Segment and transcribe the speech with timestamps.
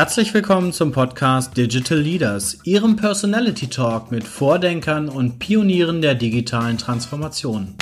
[0.00, 6.78] Herzlich willkommen zum Podcast Digital Leaders, Ihrem Personality Talk mit Vordenkern und Pionieren der digitalen
[6.78, 7.74] Transformation.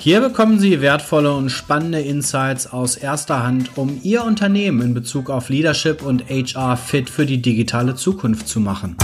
[0.00, 5.30] Hier bekommen Sie wertvolle und spannende Insights aus erster Hand, um Ihr Unternehmen in Bezug
[5.30, 8.96] auf Leadership und HR fit für die digitale Zukunft zu machen.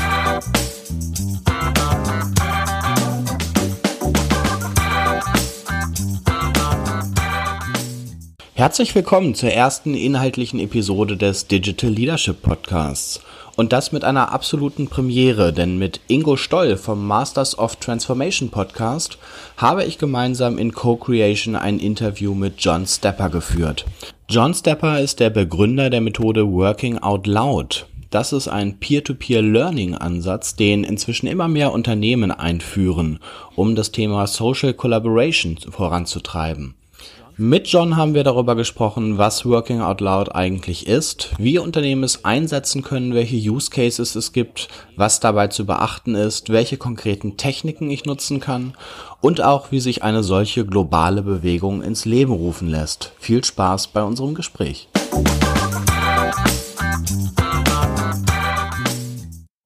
[8.56, 13.20] Herzlich willkommen zur ersten inhaltlichen Episode des Digital Leadership Podcasts.
[13.56, 19.18] Und das mit einer absoluten Premiere, denn mit Ingo Stoll vom Masters of Transformation Podcast
[19.56, 23.86] habe ich gemeinsam in Co-Creation ein Interview mit John Stepper geführt.
[24.28, 27.86] John Stepper ist der Begründer der Methode Working Out Loud.
[28.10, 33.18] Das ist ein Peer-to-Peer-Learning-Ansatz, den inzwischen immer mehr Unternehmen einführen,
[33.56, 36.76] um das Thema Social Collaboration voranzutreiben.
[37.36, 42.24] Mit John haben wir darüber gesprochen, was Working Out Loud eigentlich ist, wie Unternehmen es
[42.24, 47.90] einsetzen können, welche Use Cases es gibt, was dabei zu beachten ist, welche konkreten Techniken
[47.90, 48.74] ich nutzen kann
[49.20, 53.10] und auch wie sich eine solche globale Bewegung ins Leben rufen lässt.
[53.18, 54.88] Viel Spaß bei unserem Gespräch.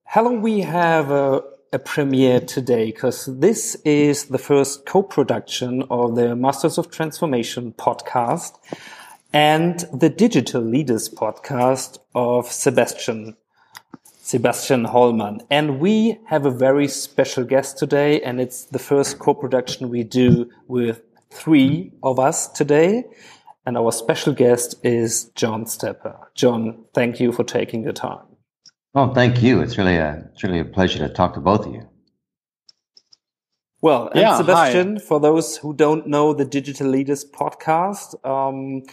[0.05, 6.35] Hello, we have a a premiere today because this is the first co-production of the
[6.35, 8.57] Masters of Transformation podcast
[9.31, 13.35] and the Digital Leaders podcast of Sebastian
[14.21, 15.41] Sebastian Hollmann.
[15.49, 20.51] And we have a very special guest today, and it's the first co-production we do
[20.67, 23.05] with three of us today.
[23.65, 26.15] And our special guest is John Stepper.
[26.35, 28.28] John, thank you for taking the time.
[28.95, 29.61] Oh, thank you.
[29.61, 31.87] It's really a it's really a pleasure to talk to both of you.
[33.81, 35.01] Well, and yeah, Sebastian, hi.
[35.01, 38.83] for those who don't know the Digital Leaders podcast, um,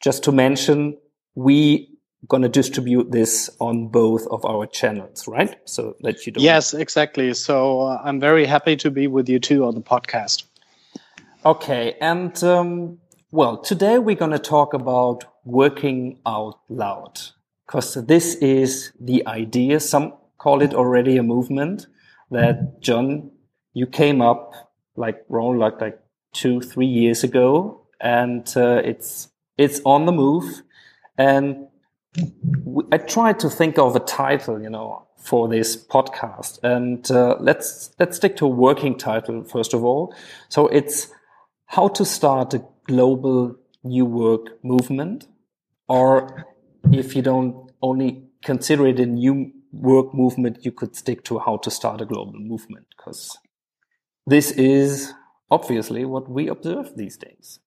[0.00, 0.96] just to mention,
[1.34, 1.90] we
[2.26, 5.56] going to distribute this on both of our channels, right?
[5.68, 6.42] So that you don't.
[6.42, 7.34] Yes, exactly.
[7.34, 10.44] So uh, I'm very happy to be with you too on the podcast.
[11.44, 12.98] Okay, and um,
[13.30, 17.20] well, today we're going to talk about working out loud
[17.66, 19.80] because this is the idea.
[19.80, 21.86] Some call it already a movement
[22.30, 23.30] that John,
[23.72, 24.52] you came up
[24.96, 25.98] like around like like
[26.32, 30.62] two three years ago, and uh, it's it's on the move.
[31.16, 31.68] And
[32.92, 37.90] I tried to think of a title, you know, for this podcast, and uh, let's
[37.98, 40.14] let's stick to a working title first of all.
[40.48, 41.08] So it's
[41.66, 45.26] how to start a global new work movement,
[45.88, 46.46] or
[46.92, 51.56] if you don't only consider it a new work movement, you could stick to how
[51.58, 53.36] to start a global movement because
[54.26, 55.12] this is
[55.50, 57.60] obviously what we observe these days.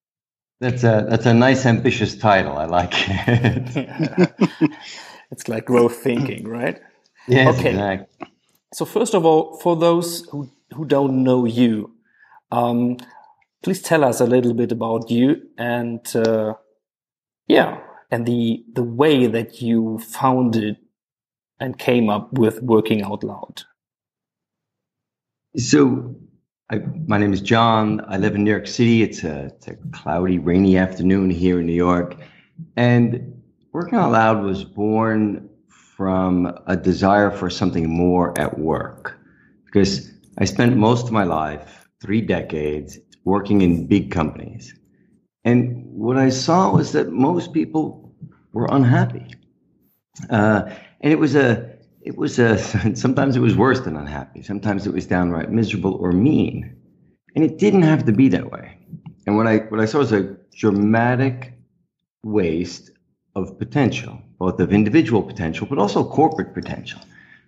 [0.60, 2.58] That's a that's a nice ambitious title.
[2.58, 4.70] I like it.
[5.30, 6.80] it's like growth thinking, right?
[7.28, 7.70] Yes, okay.
[7.70, 8.28] Exactly.
[8.74, 11.92] So first of all, for those who who don't know you,
[12.50, 12.96] um,
[13.62, 16.54] please tell us a little bit about you and uh,
[17.46, 17.80] yeah,
[18.10, 20.76] and the the way that you founded
[21.60, 23.62] and came up with working out loud?
[25.56, 26.14] So
[26.70, 28.04] I, my name is john.
[28.08, 29.02] I live in new york city.
[29.02, 32.16] It's a, it's a cloudy rainy afternoon here in new york.
[32.76, 33.42] And
[33.72, 39.18] working out loud was born from a desire for something more at work.
[39.64, 44.74] Because i spent most of my life three decades working in big companies
[45.44, 48.14] and what I saw was that most people
[48.52, 49.26] were unhappy.
[50.30, 52.58] Uh, and it was a, it was a,
[52.96, 54.42] sometimes it was worse than unhappy.
[54.42, 56.74] Sometimes it was downright miserable or mean.
[57.34, 58.76] And it didn't have to be that way.
[59.26, 61.52] And what I, what I saw was a dramatic
[62.24, 62.90] waste
[63.36, 67.00] of potential, both of individual potential, but also corporate potential.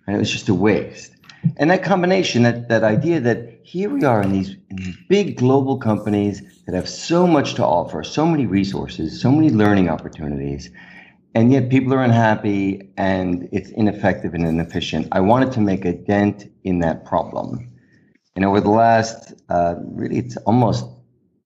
[0.07, 1.15] And it was just a waste.
[1.57, 5.37] And that combination, that, that idea that here we are in these, in these big
[5.37, 10.69] global companies that have so much to offer, so many resources, so many learning opportunities,
[11.33, 15.07] and yet people are unhappy and it's ineffective and inefficient.
[15.11, 17.71] I wanted to make a dent in that problem.
[18.35, 20.85] And over the last, uh, really, it's almost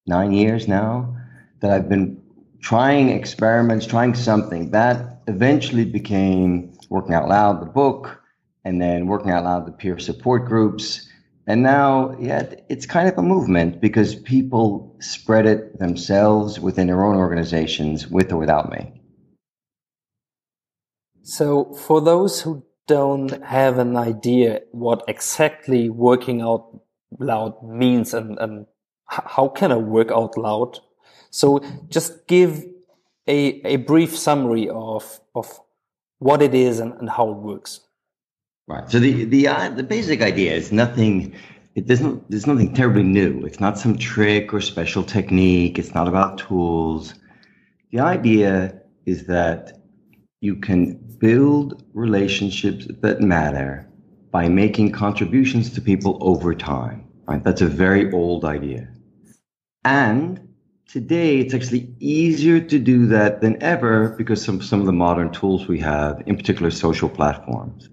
[0.07, 1.15] nine years now
[1.61, 2.21] that I've been
[2.61, 8.21] trying experiments, trying something that eventually became Working Out Loud, the book,
[8.65, 11.07] and then working out loud the peer support groups.
[11.47, 17.05] And now, yeah, it's kind of a movement because people spread it themselves within their
[17.05, 18.99] own organizations with or without me.
[21.21, 26.81] So, for those who don't have an idea what exactly working out
[27.19, 28.65] loud means and, and
[29.07, 30.79] how can I work out loud?
[31.29, 32.63] So, just give
[33.27, 35.59] a, a brief summary of, of
[36.17, 37.84] what it is and, and how it works.
[38.67, 38.89] Right.
[38.89, 41.35] So the the uh, the basic idea is nothing.
[41.75, 42.29] It doesn't.
[42.31, 43.45] There's nothing terribly new.
[43.45, 45.77] It's not some trick or special technique.
[45.77, 47.13] It's not about tools.
[47.91, 49.79] The idea is that
[50.41, 53.87] you can build relationships that matter
[54.31, 57.07] by making contributions to people over time.
[57.27, 57.43] Right.
[57.43, 58.87] That's a very old idea.
[59.83, 60.55] And
[60.87, 65.31] today it's actually easier to do that than ever because of some of the modern
[65.31, 67.89] tools we have, in particular social platforms.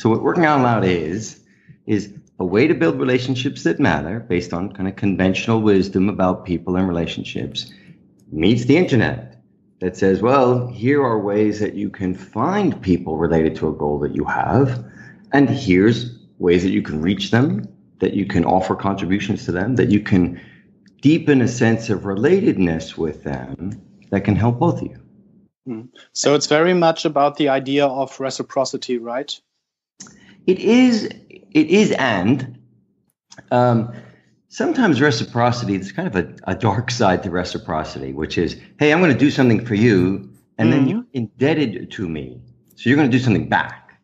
[0.00, 1.40] So what working out loud is,
[1.84, 6.46] is a way to build relationships that matter based on kind of conventional wisdom about
[6.46, 7.70] people and relationships
[8.32, 9.42] meets the internet
[9.80, 13.98] that says, well, here are ways that you can find people related to a goal
[13.98, 14.82] that you have.
[15.34, 17.68] And here's ways that you can reach them,
[17.98, 20.40] that you can offer contributions to them, that you can
[21.02, 24.98] deepen a sense of relatedness with them that can help both of you.
[25.66, 25.82] Hmm.
[26.14, 29.38] So it's very much about the idea of reciprocity, right?
[30.46, 31.04] It is.
[31.52, 32.58] It is, and
[33.50, 33.92] um,
[34.48, 35.76] sometimes reciprocity.
[35.76, 39.18] There's kind of a, a, dark side to reciprocity, which is, hey, I'm going to
[39.18, 40.70] do something for you, and mm-hmm.
[40.70, 42.40] then you're indebted to me,
[42.76, 44.00] so you're going to do something back,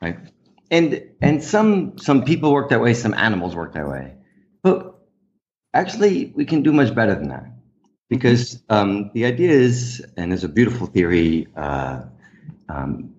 [0.00, 0.18] right?
[0.70, 2.94] And and some some people work that way.
[2.94, 4.14] Some animals work that way,
[4.62, 4.98] but
[5.74, 7.46] actually, we can do much better than that
[8.08, 12.02] because um, the idea is, and there's a beautiful theory uh,
[12.68, 13.14] um,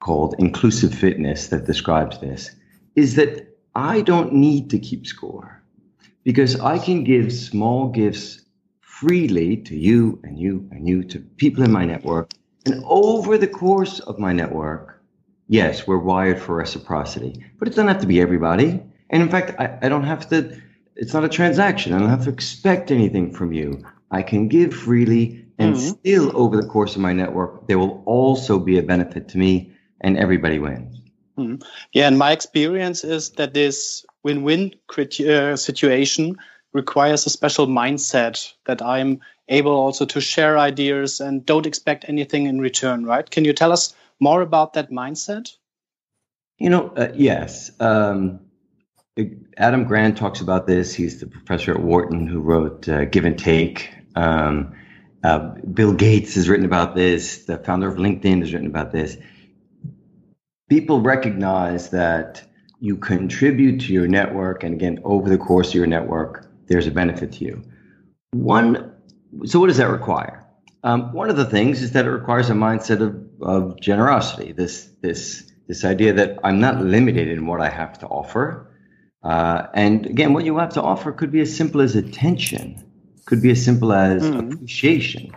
[0.00, 2.50] called inclusive fitness that describes this,
[2.96, 5.62] is that I don't need to keep score
[6.24, 8.42] because I can give small gifts
[8.80, 12.32] freely to you and you and you to people in my network.
[12.66, 15.00] And over the course of my network,
[15.46, 18.82] yes, we're wired for reciprocity, but it doesn't have to be everybody.
[19.10, 20.60] And in fact, I, I don't have to
[20.98, 21.94] it's not a transaction.
[21.94, 23.84] I don't have to expect anything from you.
[24.10, 25.88] I can give freely, and mm-hmm.
[25.90, 29.72] still, over the course of my network, there will also be a benefit to me,
[30.00, 31.00] and everybody wins.
[31.38, 31.62] Mm-hmm.
[31.92, 36.36] Yeah, and my experience is that this win-win uh, situation
[36.72, 42.46] requires a special mindset that I'm able also to share ideas and don't expect anything
[42.46, 43.04] in return.
[43.04, 43.28] Right?
[43.28, 45.54] Can you tell us more about that mindset?
[46.58, 47.70] You know, uh, yes.
[47.80, 48.40] Um,
[49.56, 50.94] Adam Grant talks about this.
[50.94, 53.90] He's the professor at Wharton who wrote uh, Give and Take.
[54.14, 54.74] Um,
[55.24, 55.38] uh,
[55.72, 57.44] Bill Gates has written about this.
[57.44, 59.16] The founder of LinkedIn has written about this.
[60.68, 62.42] People recognize that
[62.80, 66.90] you contribute to your network, and again, over the course of your network, there's a
[66.90, 67.62] benefit to you.
[68.32, 68.92] One,
[69.44, 70.44] so what does that require?
[70.84, 74.52] Um, one of the things is that it requires a mindset of, of generosity.
[74.52, 78.70] This this this idea that I'm not limited in what I have to offer.
[79.22, 82.82] Uh, and again, what you have to offer could be as simple as attention,
[83.26, 84.52] could be as simple as mm.
[84.52, 85.32] appreciation,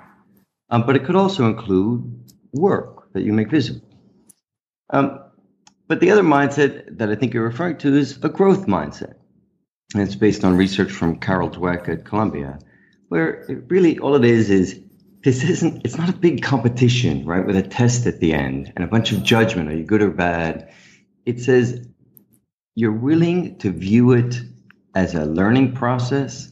[0.69, 3.90] um, but it could also include work that you make visible.
[4.91, 5.19] Um,
[5.87, 9.15] but the other mindset that I think you're referring to is a growth mindset.
[9.93, 12.59] And it's based on research from Carol Dweck at Columbia,
[13.09, 14.79] where it really all it is is
[15.23, 17.45] this isn't, it's not a big competition, right?
[17.45, 19.69] With a test at the end and a bunch of judgment.
[19.69, 20.73] Are you good or bad?
[21.25, 21.85] It says,
[22.75, 24.41] you're willing to view it
[24.95, 26.51] as a learning process,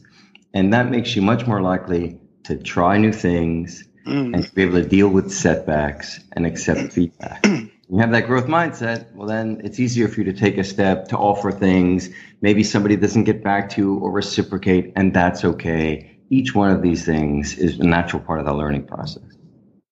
[0.54, 4.34] and that makes you much more likely to try new things mm.
[4.34, 7.44] and to be able to deal with setbacks and accept feedback.
[7.90, 11.08] you have that growth mindset, well, then it's easier for you to take a step
[11.08, 12.08] to offer things.
[12.40, 16.16] Maybe somebody doesn't get back to you or reciprocate, and that's okay.
[16.30, 19.24] Each one of these things is a natural part of the learning process.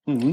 [0.09, 0.33] Mm-hmm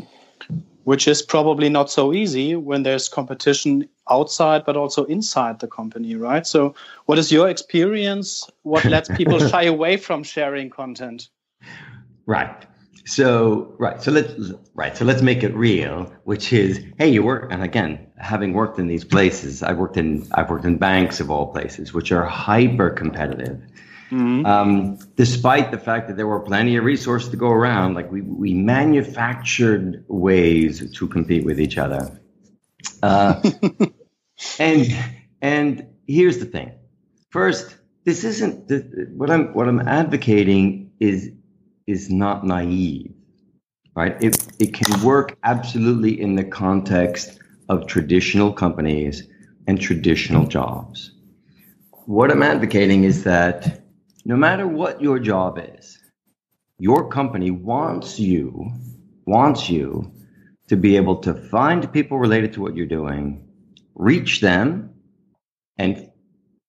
[0.85, 6.15] which is probably not so easy when there's competition outside but also inside the company
[6.15, 6.73] right so
[7.07, 11.29] what is your experience what lets people shy away from sharing content
[12.27, 12.67] right
[13.05, 14.33] so right so let's
[14.73, 18.79] right so let's make it real which is hey you work and again having worked
[18.79, 22.25] in these places i've worked in i've worked in banks of all places which are
[22.25, 23.61] hyper competitive
[24.11, 24.45] Mm-hmm.
[24.45, 28.21] Um, despite the fact that there were plenty of resources to go around, like we,
[28.21, 32.19] we manufactured ways to compete with each other.
[33.01, 33.41] Uh,
[34.59, 34.95] and
[35.41, 36.71] and here's the thing.
[37.29, 41.31] First, this isn't the, what I'm what I'm advocating is
[41.87, 43.13] is not naive,
[43.95, 44.21] right?
[44.21, 47.39] It it can work absolutely in the context
[47.69, 49.27] of traditional companies
[49.67, 51.11] and traditional jobs.
[52.05, 53.83] What I'm advocating is that
[54.25, 55.97] no matter what your job is,
[56.77, 58.71] your company wants you,
[59.25, 60.11] wants you
[60.67, 63.47] to be able to find people related to what you're doing,
[63.95, 64.89] reach them,
[65.77, 66.04] and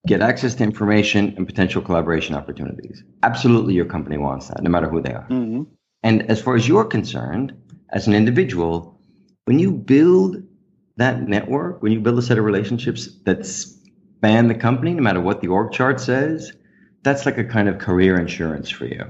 [0.07, 3.03] get access to information and potential collaboration opportunities.
[3.23, 5.27] Absolutely, your company wants that, no matter who they are.
[5.29, 5.63] Mm-hmm.
[6.03, 7.53] And as far as you're concerned,
[7.91, 9.01] as an individual,
[9.45, 10.43] when you build
[10.97, 15.21] that network, when you build a set of relationships that span the company, no matter
[15.21, 16.53] what the org chart says,
[17.03, 19.05] that's like a kind of career insurance for you.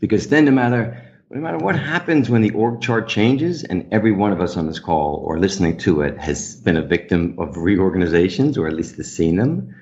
[0.00, 4.12] Because then no matter no matter what happens when the org chart changes, and every
[4.12, 7.56] one of us on this call or listening to it has been a victim of
[7.56, 9.74] reorganizations, or at least has seen them.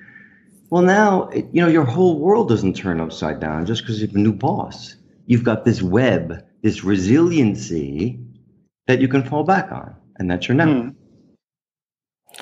[0.69, 4.15] Well, now you know your whole world doesn't turn upside down just because you have
[4.15, 4.95] a new boss.
[5.25, 8.19] You've got this web, this resiliency
[8.87, 10.93] that you can fall back on, and that's your network.
[10.93, 12.41] Hmm.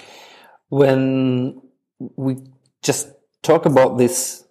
[0.70, 1.62] When
[2.00, 2.38] we
[2.82, 3.10] just
[3.44, 4.46] talk about this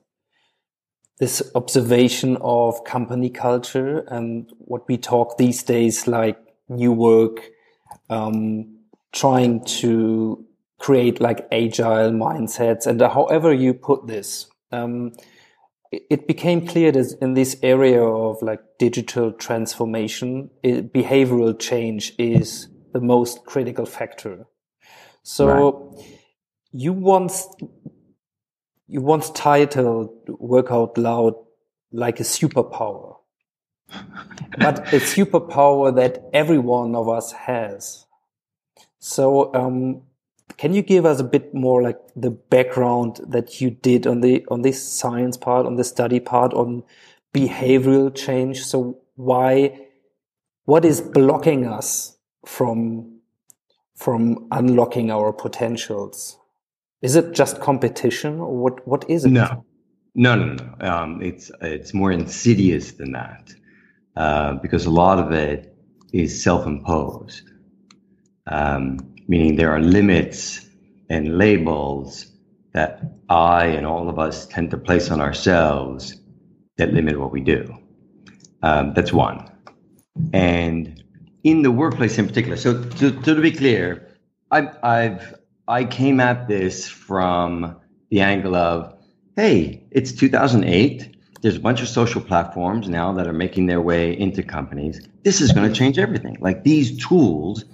[1.18, 6.36] this observation of company culture and what we talk these days like
[6.68, 7.50] new work
[8.10, 8.78] um,
[9.12, 10.44] trying to
[10.84, 15.12] create like agile mindsets and however you put this um,
[15.92, 22.68] it, became clear that in this area of like digital transformation it, behavioral change is
[22.92, 24.46] the most critical factor
[25.22, 26.04] so right.
[26.72, 27.46] you once
[28.86, 31.34] you once titled Work Out Loud
[31.92, 33.16] like a superpower,
[34.58, 38.04] but a superpower that every one of us has.
[38.98, 40.02] So, um,
[40.56, 44.44] can you give us a bit more like the background that you did on the
[44.50, 46.82] on this science part, on the study part, on
[47.34, 48.64] behavioral change?
[48.64, 49.86] So, why,
[50.64, 53.20] what is blocking us from
[53.96, 56.38] from unlocking our potentials?
[57.02, 58.86] Is it just competition, or what?
[58.86, 59.30] What is it?
[59.30, 59.64] No,
[60.14, 60.86] no, no, no.
[60.86, 63.52] Um, it's it's more insidious than that,
[64.16, 65.76] uh, because a lot of it
[66.12, 67.42] is self-imposed,
[68.46, 70.66] um, meaning there are limits
[71.08, 72.26] and labels
[72.72, 76.16] that I and all of us tend to place on ourselves
[76.76, 77.76] that limit what we do.
[78.62, 79.50] Um, that's one,
[80.32, 81.02] and
[81.44, 82.56] in the workplace in particular.
[82.56, 84.08] So, to, to be clear,
[84.50, 85.34] I've, I've
[85.66, 87.76] I came at this from
[88.10, 88.94] the angle of,
[89.36, 91.16] hey, it's 2008.
[91.40, 95.06] There's a bunch of social platforms now that are making their way into companies.
[95.22, 96.36] This is going to change everything.
[96.40, 97.64] Like these tools,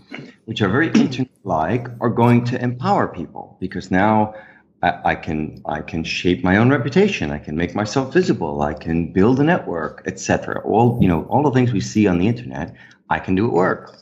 [0.50, 4.34] which are very internet-like, are going to empower people because now
[4.82, 7.30] I, I can I can shape my own reputation.
[7.30, 8.60] I can make myself visible.
[8.60, 10.60] I can build a network, etc.
[10.64, 12.74] All you know, all the things we see on the internet,
[13.10, 13.96] I can do at work.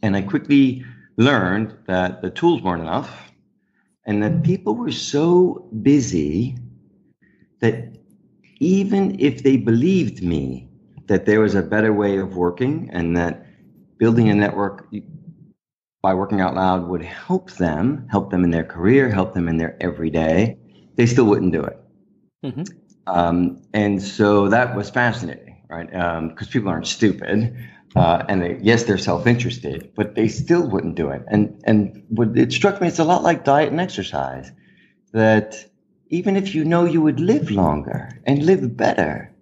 [0.00, 0.84] And I quickly
[1.16, 3.32] learned that the tools weren't enough
[4.06, 6.56] and that people were so busy
[7.58, 7.98] that
[8.60, 10.68] even if they believed me
[11.08, 13.44] that there was a better way of working and that
[13.98, 14.86] building a network
[16.04, 19.56] by working out loud would help them, help them in their career, help them in
[19.56, 20.58] their everyday,
[20.96, 21.78] they still wouldn't do it.
[22.44, 22.64] Mm-hmm.
[23.06, 25.90] Um, and so that was fascinating, right?
[25.90, 27.56] Because um, people aren't stupid.
[27.96, 31.22] Uh, and they, yes, they're self-interested, but they still wouldn't do it.
[31.28, 34.52] And and what it struck me, it's a lot like diet and exercise.
[35.12, 35.64] That
[36.10, 39.32] even if you know you would live longer and live better,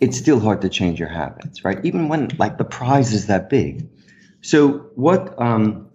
[0.00, 1.78] it's still hard to change your habits, right?
[1.84, 3.88] Even when like the prize is that big.
[4.40, 5.87] So what um,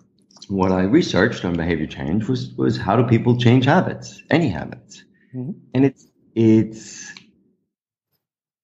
[0.49, 5.03] what I researched on behavior change was was how do people change habits, any habits,
[5.33, 5.51] mm-hmm.
[5.73, 7.13] and it's it's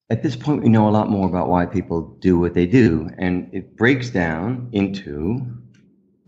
[0.09, 3.09] at this point, we know a lot more about why people do what they do.
[3.17, 5.45] And it breaks down into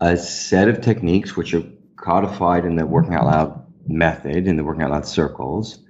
[0.00, 1.64] a set of techniques which are
[1.96, 5.80] codified in the working out loud method, in the working out loud circles,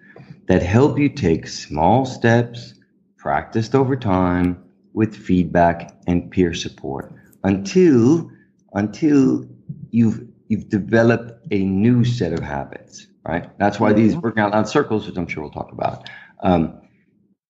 [0.46, 2.74] that help you take small steps
[3.18, 4.64] practiced over time
[4.94, 7.12] with feedback and peer support
[7.44, 8.30] until
[8.74, 9.46] until
[9.92, 14.22] you've you've developed a new set of habits right that's why these mm-hmm.
[14.22, 16.08] working out loud circles which i'm sure we'll talk about
[16.42, 16.82] um,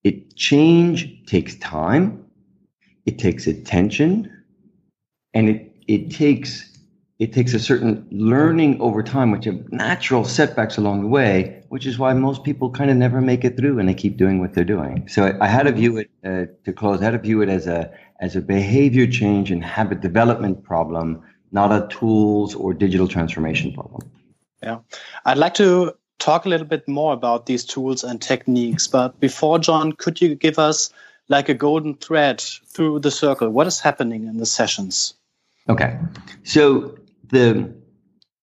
[0.04, 2.24] it change takes time,
[3.06, 4.30] it takes attention,
[5.34, 6.68] and it it takes
[7.18, 11.86] it takes a certain learning over time, which have natural setbacks along the way, which
[11.86, 14.54] is why most people kind of never make it through and they keep doing what
[14.54, 15.06] they're doing.
[15.08, 17.00] So I, I had to view it uh, to close.
[17.00, 21.22] I had to view it as a as a behavior change and habit development problem,
[21.52, 24.10] not a tools or digital transformation problem.
[24.62, 24.78] Yeah,
[25.24, 28.86] I'd like to talk a little bit more about these tools and techniques.
[28.86, 30.90] But before, John, could you give us
[31.28, 33.50] like a golden thread through the circle?
[33.50, 35.14] What is happening in the sessions?
[35.68, 35.98] Okay.
[36.44, 36.96] So
[37.28, 37.74] the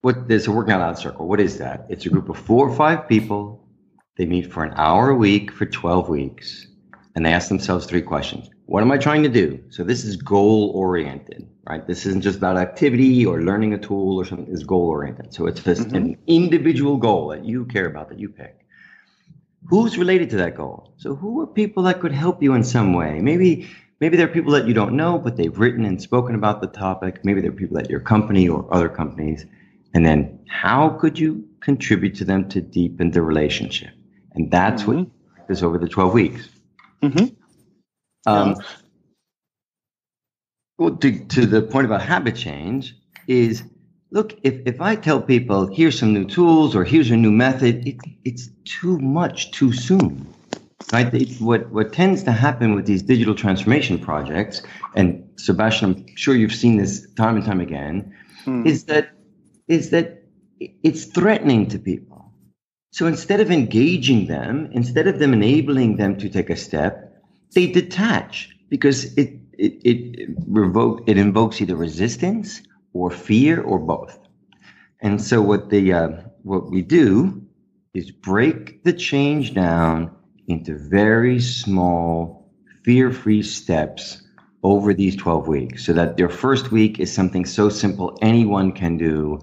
[0.01, 1.27] what there's a working out circle.
[1.27, 1.85] What is that?
[1.89, 3.65] It's a group of four or five people.
[4.17, 6.67] They meet for an hour a week for 12 weeks
[7.15, 8.49] and they ask themselves three questions.
[8.69, 9.63] What am I trying to do?
[9.71, 11.87] So this is goal oriented, right?
[11.87, 14.47] This isn't just about activity or learning a tool or something.
[14.53, 15.33] It's goal oriented.
[15.33, 15.95] So it's just mm-hmm.
[15.95, 18.59] an individual goal that you care about that you pick.
[19.65, 20.93] Who's related to that goal?
[20.97, 23.19] So who are people that could help you in some way?
[23.21, 23.67] Maybe
[23.99, 26.67] maybe there are people that you don't know, but they've written and spoken about the
[26.67, 27.25] topic.
[27.25, 29.47] Maybe there are people at your company or other companies.
[29.95, 33.95] And then how could you contribute to them to deepen the relationship?
[34.35, 35.05] And that's mm-hmm.
[35.05, 36.49] what practice over the 12 weeks.
[37.01, 37.38] Mm-hmm.
[38.29, 38.65] Um, yeah.
[40.77, 42.95] Well, to, to the point about habit change
[43.27, 43.63] is
[44.11, 47.87] look, if, if I tell people, here's some new tools or here's a new method,
[47.87, 50.25] it, it's too much too soon.
[50.93, 51.13] Right?
[51.13, 54.61] It, what, what tends to happen with these digital transformation projects,
[54.95, 58.65] and Sebastian, I'm sure you've seen this time and time again, hmm.
[58.65, 59.11] is that
[59.67, 60.23] is that
[60.59, 62.33] it's threatening to people.
[62.91, 67.08] So instead of engaging them, instead of them enabling them to take a step,
[67.53, 72.61] they detach because it it it revoke it invokes either resistance
[72.93, 74.19] or fear or both.
[75.01, 76.09] And so what the uh,
[76.43, 77.41] what we do
[77.93, 80.11] is break the change down
[80.47, 82.49] into very small,
[82.83, 84.23] fear-free steps
[84.63, 88.97] over these 12 weeks so that your first week is something so simple anyone can
[88.97, 89.39] do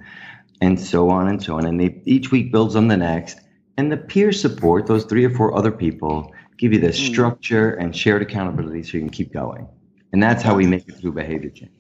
[0.61, 3.41] and so on and so on and they each week builds on the next
[3.79, 7.13] and the peer support those three or four other people give you the hmm.
[7.13, 9.67] structure and shared accountability so you can keep going
[10.13, 11.73] and that's how we make it through behavior change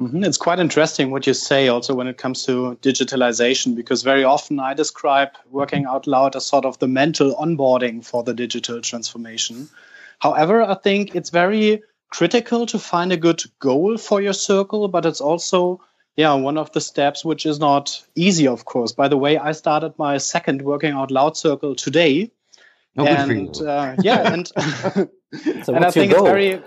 [0.00, 0.22] Mm-hmm.
[0.22, 4.60] It's quite interesting what you say also when it comes to digitalization, because very often
[4.60, 9.68] I describe working out loud as sort of the mental onboarding for the digital transformation.
[10.20, 15.04] However, I think it's very critical to find a good goal for your circle, but
[15.04, 15.80] it's also
[16.16, 18.90] yeah, one of the steps which is not easy, of course.
[18.90, 22.32] By the way, I started my second working out loud circle today.
[22.98, 24.48] Oh, and uh, yeah, and,
[25.64, 26.60] so and I think it's very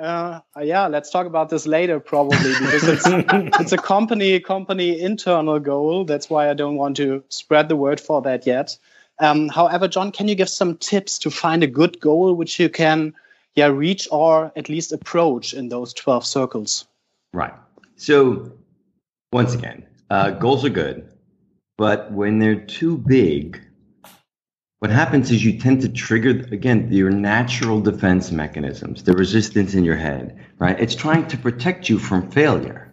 [0.00, 3.04] uh, yeah, let's talk about this later, probably because it's
[3.60, 6.04] it's a company company internal goal.
[6.04, 8.76] That's why I don't want to spread the word for that yet.
[9.18, 12.70] Um, however, John, can you give some tips to find a good goal which you
[12.70, 13.14] can,
[13.54, 16.86] yeah, reach or at least approach in those twelve circles?
[17.34, 17.52] Right.
[17.96, 18.50] So,
[19.32, 21.12] once again, uh, goals are good,
[21.76, 23.60] but when they're too big
[24.80, 29.84] what happens is you tend to trigger again your natural defense mechanisms the resistance in
[29.84, 30.78] your head right?
[30.80, 32.92] It's trying to protect you from failure.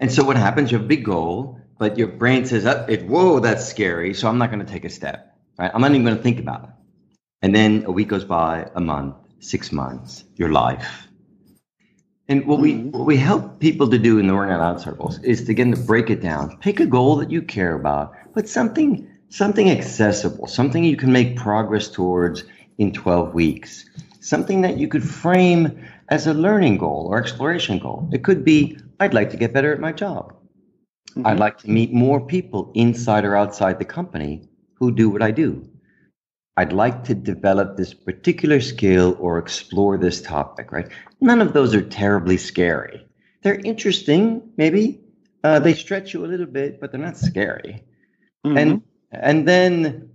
[0.00, 3.06] And so what happens you have a big goal but your brain says oh, it,
[3.06, 5.70] whoa that's scary so i'm not going to take a step right?
[5.74, 6.70] I'm not even going to think about it.
[7.42, 11.08] And then a week goes by a month six months your life.
[12.28, 15.44] And what we what we help people to do in the working out circles is
[15.44, 16.56] to again to break it down.
[16.58, 21.36] Pick a goal that you care about but something something accessible, something you can make
[21.36, 22.44] progress towards
[22.76, 23.86] in 12 weeks,
[24.20, 28.08] something that you could frame as a learning goal or exploration goal.
[28.12, 30.34] It could be, I'd like to get better at my job.
[31.10, 31.26] Mm-hmm.
[31.26, 35.30] I'd like to meet more people inside or outside the company who do what I
[35.30, 35.66] do.
[36.58, 40.88] I'd like to develop this particular skill or explore this topic, right?
[41.22, 43.06] None of those are terribly scary.
[43.42, 45.00] They're interesting, maybe.
[45.42, 47.84] Uh, they stretch you a little bit, but they're not scary.
[48.44, 48.58] Mm-hmm.
[48.58, 50.10] And and then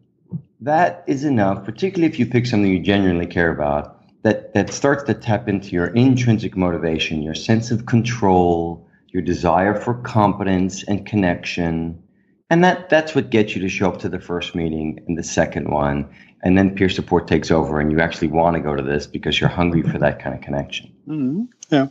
[0.61, 5.03] that is enough, particularly if you pick something you genuinely care about, that, that starts
[5.03, 11.05] to tap into your intrinsic motivation, your sense of control, your desire for competence and
[11.05, 12.01] connection.
[12.49, 15.23] And that, that's what gets you to show up to the first meeting and the
[15.23, 16.09] second one.
[16.43, 19.39] And then peer support takes over, and you actually want to go to this because
[19.39, 20.93] you're hungry for that kind of connection.
[21.07, 21.43] Mm-hmm.
[21.71, 21.87] Yeah.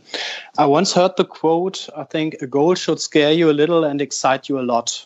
[0.57, 4.01] I once heard the quote I think a goal should scare you a little and
[4.01, 5.05] excite you a lot.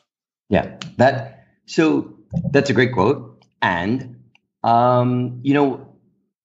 [0.49, 0.77] Yeah.
[0.97, 1.40] That
[1.71, 2.13] so
[2.51, 3.45] that's a great quote.
[3.61, 4.21] And,
[4.61, 5.87] um, you know,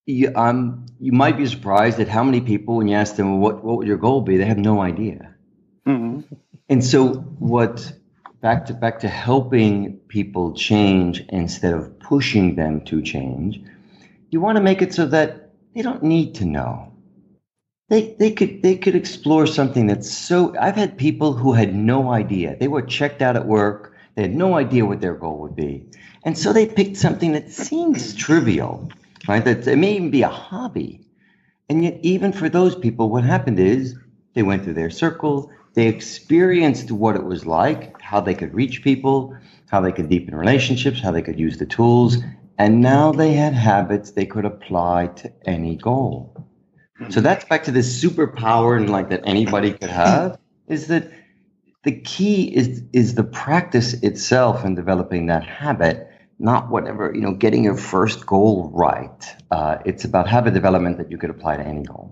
[0.06, 3.64] you, um, you might be surprised at how many people, when you ask them, what,
[3.64, 4.36] what would your goal be?
[4.36, 5.34] They have no idea.
[5.84, 6.32] Mm-hmm.
[6.68, 7.92] And so what,
[8.40, 13.60] back to, back to helping people change instead of pushing them to change,
[14.30, 16.92] you want to make it so that they don't need to know.
[17.88, 22.10] They, they could they could explore something that's so I've had people who had no
[22.10, 22.56] idea.
[22.58, 25.85] They were checked out at work they had no idea what their goal would be.
[26.24, 28.90] And so they picked something that seems trivial,
[29.29, 29.44] right?
[29.44, 31.07] That it may even be a hobby.
[31.68, 33.94] And yet, even for those people, what happened is
[34.35, 38.83] they went through their circle, they experienced what it was like, how they could reach
[38.83, 39.37] people,
[39.70, 42.16] how they could deepen relationships, how they could use the tools,
[42.59, 46.46] and now they had habits they could apply to any goal.
[47.11, 51.11] So that's back to this superpower and like that anybody could have is that
[51.87, 55.96] the key is is the practice itself and developing that habit
[56.38, 59.20] not whatever you know getting your first goal right
[59.57, 62.07] uh, it's about habit development that you could apply to any goal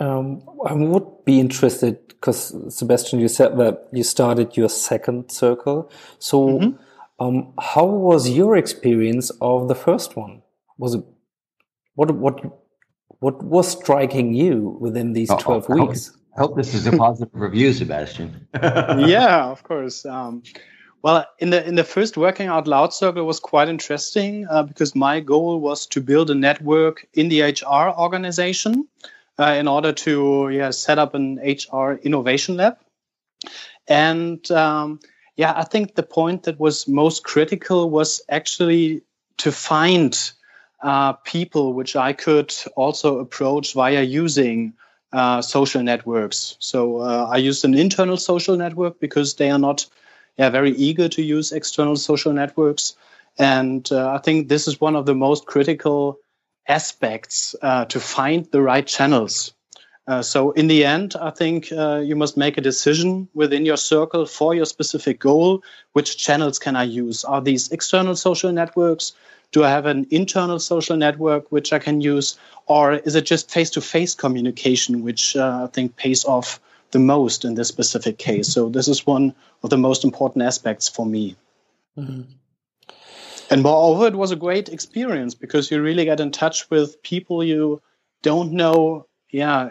[0.00, 0.26] um,
[0.66, 2.40] i would be interested because
[2.78, 5.78] sebastian you said that you started your second circle
[6.28, 6.70] so mm -hmm.
[7.22, 7.36] um,
[7.70, 10.34] how was your experience of the first one
[10.82, 11.04] was it
[11.98, 12.36] what what
[13.24, 16.02] what was striking you within these 12 oh, weeks?
[16.36, 18.48] I hope this is a positive review, Sebastian.
[18.54, 20.06] yeah, of course.
[20.06, 20.42] Um,
[21.02, 24.94] well, in the in the first working out loud circle was quite interesting uh, because
[24.94, 28.88] my goal was to build a network in the HR organization
[29.38, 32.78] uh, in order to yeah set up an HR innovation lab.
[33.88, 35.00] And um,
[35.36, 39.02] yeah, I think the point that was most critical was actually
[39.38, 40.16] to find
[40.82, 44.74] uh, people which I could also approach via using
[45.12, 46.56] uh, social networks.
[46.58, 49.86] So uh, I used an internal social network because they are not
[50.38, 52.96] yeah, very eager to use external social networks.
[53.38, 56.18] And uh, I think this is one of the most critical
[56.66, 59.52] aspects uh, to find the right channels.
[60.06, 64.26] Uh, so in the end, I think you must make a decision within your circle
[64.26, 65.62] for your specific goal.
[65.92, 67.24] Which channels can I use?
[67.24, 69.12] Are these external social networks?
[69.52, 72.38] Do I have an internal social network which I can use?
[72.66, 76.58] Or is it just face to face communication, which uh, I think pays off
[76.92, 78.48] the most in this specific case.
[78.48, 81.36] So this is one of the most important aspects for me.
[81.98, 82.22] Mm-hmm.
[83.50, 87.42] And moreover, it was a great experience because you really get in touch with people
[87.42, 87.82] you
[88.22, 89.70] don't know, yeah,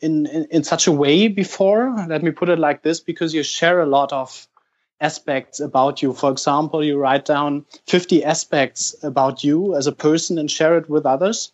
[0.00, 2.06] in, in, in such a way before.
[2.08, 4.46] Let me put it like this, because you share a lot of
[5.00, 6.12] aspects about you.
[6.12, 10.88] For example, you write down 50 aspects about you as a person and share it
[10.88, 11.52] with others.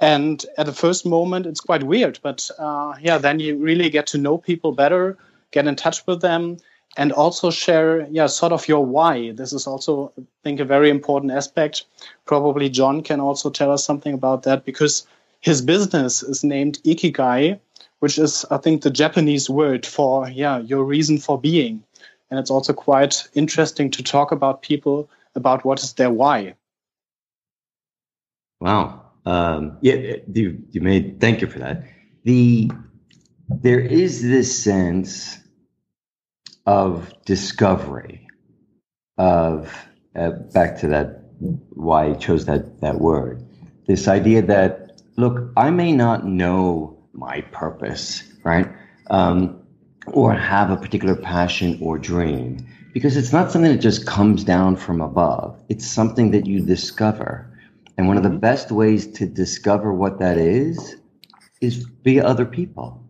[0.00, 4.08] And at the first moment, it's quite weird, but uh, yeah, then you really get
[4.08, 5.16] to know people better,
[5.52, 6.58] get in touch with them,
[6.96, 9.32] and also share, yeah, sort of your why.
[9.32, 11.84] This is also, I think, a very important aspect.
[12.24, 15.06] Probably John can also tell us something about that because
[15.40, 17.58] his business is named Ikigai,
[18.00, 21.82] which is, I think, the Japanese word for, yeah, your reason for being.
[22.30, 26.54] And it's also quite interesting to talk about people about what is their why.
[28.60, 29.02] Wow.
[29.26, 31.84] Um, yeah, you, you made, thank you for that.
[32.24, 32.70] The,
[33.48, 35.38] there is this sense
[36.66, 38.26] of discovery
[39.18, 39.74] of,
[40.16, 41.24] uh, back to that,
[41.70, 43.44] why I chose that, that word,
[43.86, 48.68] this idea that, look, I may not know my purpose, right?
[49.10, 49.63] Um,
[50.06, 54.76] or have a particular passion or dream because it's not something that just comes down
[54.76, 55.60] from above.
[55.68, 57.50] It's something that you discover.
[57.98, 58.38] And one of the mm-hmm.
[58.38, 60.96] best ways to discover what that is
[61.60, 63.04] is via other people.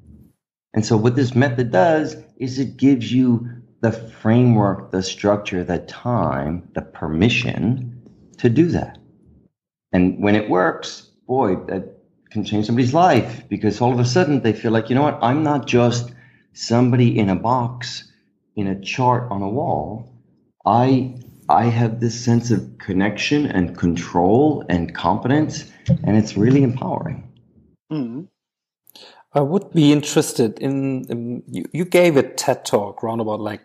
[0.72, 3.48] And so what this method does is it gives you
[3.80, 8.02] the framework, the structure, the time, the permission
[8.38, 8.98] to do that.
[9.92, 11.98] And when it works, boy, that
[12.30, 15.18] can change somebody's life because all of a sudden they feel like, you know what,
[15.22, 16.12] I'm not just
[16.54, 18.10] somebody in a box
[18.56, 20.10] in a chart on a wall.
[20.64, 21.16] I
[21.48, 25.70] I have this sense of connection and control and competence,
[26.04, 27.30] and it's really empowering.
[27.92, 28.28] Mm.
[29.34, 33.62] I would be interested in, in you, you, gave a TED talk around about like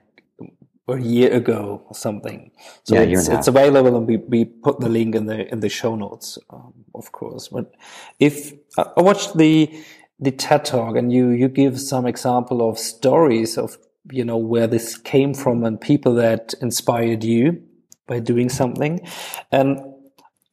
[0.89, 2.51] a year ago or something.
[2.83, 5.69] So yeah, it's, it's available, and we, we put the link in the in the
[5.69, 7.47] show notes, um, of course.
[7.47, 7.75] But
[8.19, 9.71] if I watched the
[10.19, 13.77] the TED talk, and you you give some example of stories of
[14.11, 17.61] you know where this came from and people that inspired you
[18.07, 18.99] by doing something.
[19.51, 19.79] And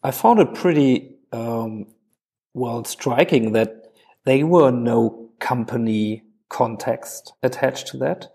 [0.02, 1.86] I found it pretty um,
[2.54, 3.92] well striking that
[4.24, 8.28] they were no company context attached to that.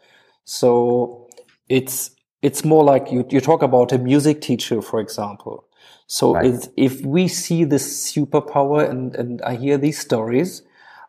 [0.44, 1.30] So
[1.70, 5.66] it's it's more like you you talk about a music teacher, for example.
[6.08, 6.68] So right.
[6.76, 10.64] if we see this superpower and and I hear these stories,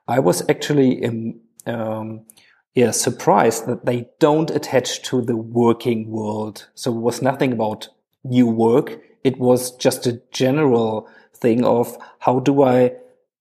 [0.08, 2.26] I was actually um, um,
[2.74, 6.68] yeah surprised that they don't attach to the working world.
[6.74, 7.88] So it was nothing about
[8.24, 9.00] new work.
[9.24, 12.92] It was just a general thing of how do I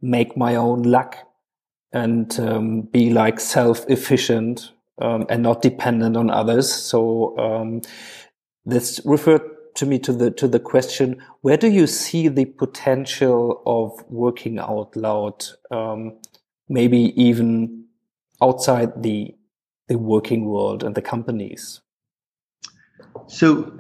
[0.02, 1.18] make my own luck
[1.94, 4.72] and um, be like self-efficient
[5.02, 6.72] um, and not dependent on others.
[6.72, 7.82] So um,
[8.66, 9.42] this referred
[9.76, 14.60] to me to the to the question: Where do you see the potential of working
[14.60, 15.46] out loud?
[16.72, 17.86] Maybe even
[18.42, 19.36] outside the
[19.88, 21.82] the working world and the companies.
[23.28, 23.80] So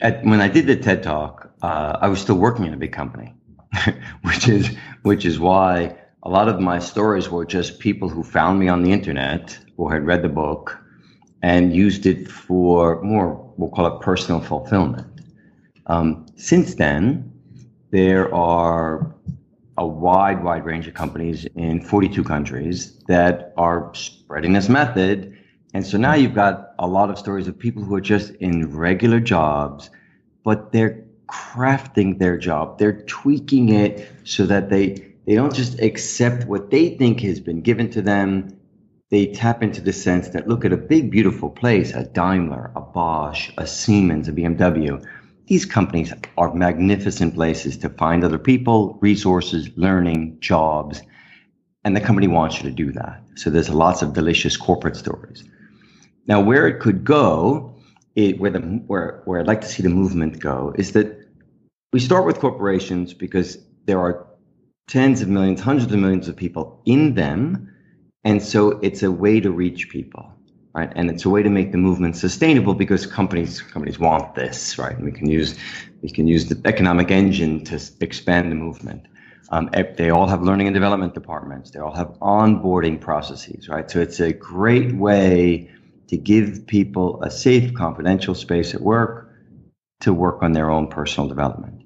[0.00, 2.92] at, when I did the TED Talk, uh, I was still working in a big
[2.92, 3.34] company,
[4.22, 8.58] which is which is why a lot of my stories were just people who found
[8.58, 10.78] me on the internet or had read the book
[11.42, 15.06] and used it for more, we'll call it personal fulfillment.
[15.86, 17.32] Um, since then,
[17.90, 19.12] there are
[19.78, 25.36] a wide, wide range of companies in 42 countries that are spreading this method
[25.74, 28.76] and so now you've got a lot of stories of people who are just in
[28.76, 29.90] regular jobs,
[30.44, 32.78] but they're crafting their job.
[32.78, 37.62] They're tweaking it so that they they don't just accept what they think has been
[37.62, 38.58] given to them.
[39.10, 42.80] They tap into the sense that look at a big, beautiful place, a Daimler, a
[42.80, 45.04] Bosch, a Siemens, a BMW.
[45.46, 51.02] These companies are magnificent places to find other people, resources, learning, jobs.
[51.84, 53.22] And the company wants you to do that.
[53.34, 55.44] So there's lots of delicious corporate stories.
[56.26, 57.74] Now, where it could go,
[58.14, 61.26] it, where the where where I'd like to see the movement go, is that
[61.92, 64.26] we start with corporations because there are
[64.86, 67.68] tens of millions, hundreds of millions of people in them,
[68.24, 70.32] and so it's a way to reach people,
[70.74, 70.90] right?
[70.94, 74.96] And it's a way to make the movement sustainable because companies companies want this, right?
[74.96, 75.58] And we can use
[76.02, 79.06] we can use the economic engine to expand the movement.
[79.50, 81.70] Um, they all have learning and development departments.
[81.70, 83.90] They all have onboarding processes, right?
[83.90, 85.70] So it's a great way
[86.08, 89.30] to give people a safe, confidential space at work
[90.00, 91.82] to work on their own personal development.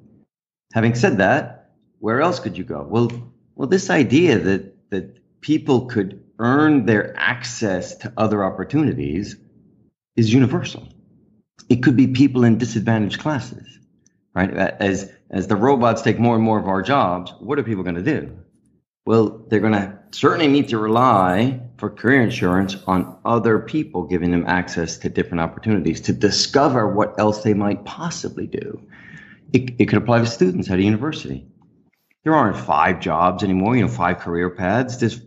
[0.72, 2.86] Having said that, where else could you go?
[2.88, 3.10] Well,
[3.56, 9.36] well, this idea that that people could earn their access to other opportunities
[10.16, 10.88] is universal.
[11.68, 13.78] It could be people in disadvantaged classes,
[14.34, 14.50] right?
[14.50, 17.96] As as the robots take more and more of our jobs, what are people going
[17.96, 18.38] to do?
[19.04, 24.30] Well, they're going to certainly need to rely for career insurance on other people giving
[24.30, 28.80] them access to different opportunities to discover what else they might possibly do.
[29.52, 31.46] It, it could apply to students at a university.
[32.24, 34.96] There aren't five jobs anymore, you know, five career paths.
[34.96, 35.20] There's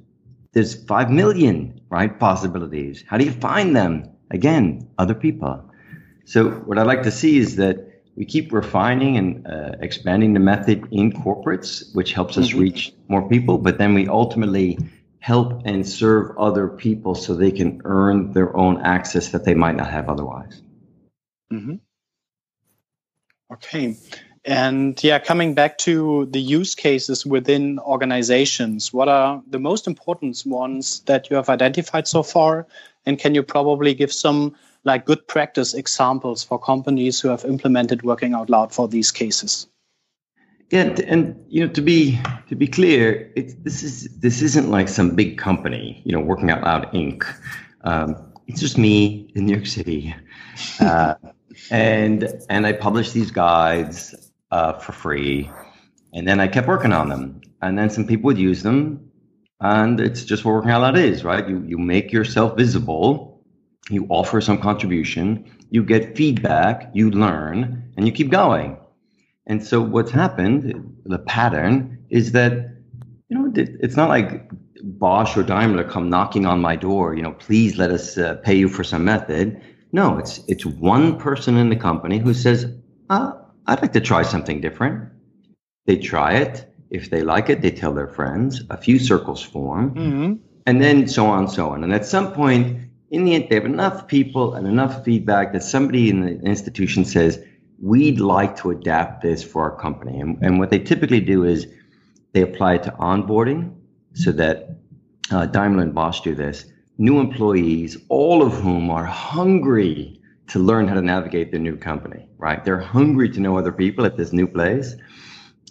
[0.53, 3.03] there's five million, right, possibilities.
[3.07, 4.09] How do you find them?
[4.31, 5.69] Again, other people.
[6.25, 10.39] So what I'd like to see is that we keep refining and uh, expanding the
[10.39, 12.59] method in corporates, which helps us mm-hmm.
[12.59, 13.57] reach more people.
[13.57, 14.77] But then we ultimately
[15.19, 19.75] help and serve other people so they can earn their own access that they might
[19.75, 20.61] not have otherwise.
[21.51, 21.75] Mm-hmm.
[23.53, 23.97] Okay.
[24.45, 30.41] And yeah, coming back to the use cases within organizations, what are the most important
[30.45, 32.65] ones that you have identified so far?
[33.05, 38.03] And can you probably give some like good practice examples for companies who have implemented
[38.03, 39.67] working out loud for these cases?
[40.71, 44.87] Yeah, and you know, to be to be clear, it, this is this isn't like
[44.87, 47.25] some big company, you know, Working Out Loud Inc.
[47.81, 50.13] Um, it's just me in New York City,
[50.79, 51.15] uh,
[51.71, 55.49] and and I publish these guides uh, for free,
[56.13, 59.11] and then I kept working on them, and then some people would use them,
[59.59, 61.47] and it's just what Working Out Loud is, right?
[61.47, 63.27] You you make yourself visible.
[63.91, 68.77] You offer some contribution, you get feedback, you learn, and you keep going.
[69.47, 72.53] And so what's happened, the pattern is that,
[73.29, 74.47] you know, it's not like
[74.83, 78.53] Bosch or Daimler come knocking on my door, you know, please let us uh, pay
[78.53, 79.59] you for some method.
[79.91, 82.71] No, it's it's one person in the company who says,
[83.09, 83.31] uh,
[83.69, 85.09] I'd like to try something different.
[85.85, 86.65] They try it.
[86.89, 88.63] If they like it, they tell their friends.
[88.71, 90.33] A few circles form, mm-hmm.
[90.65, 91.83] and then so on and so on.
[91.83, 92.79] And at some point,
[93.11, 97.05] in the end, they have enough people and enough feedback that somebody in the institution
[97.05, 97.43] says,
[97.79, 100.19] we'd like to adapt this for our company.
[100.19, 101.67] And, and what they typically do is
[102.33, 103.75] they apply it to onboarding
[104.13, 104.77] so that
[105.31, 106.65] uh, Daimler and Bosch do this.
[106.97, 110.18] New employees, all of whom are hungry
[110.49, 112.63] to learn how to navigate their new company, right?
[112.63, 114.95] They're hungry to know other people at this new place.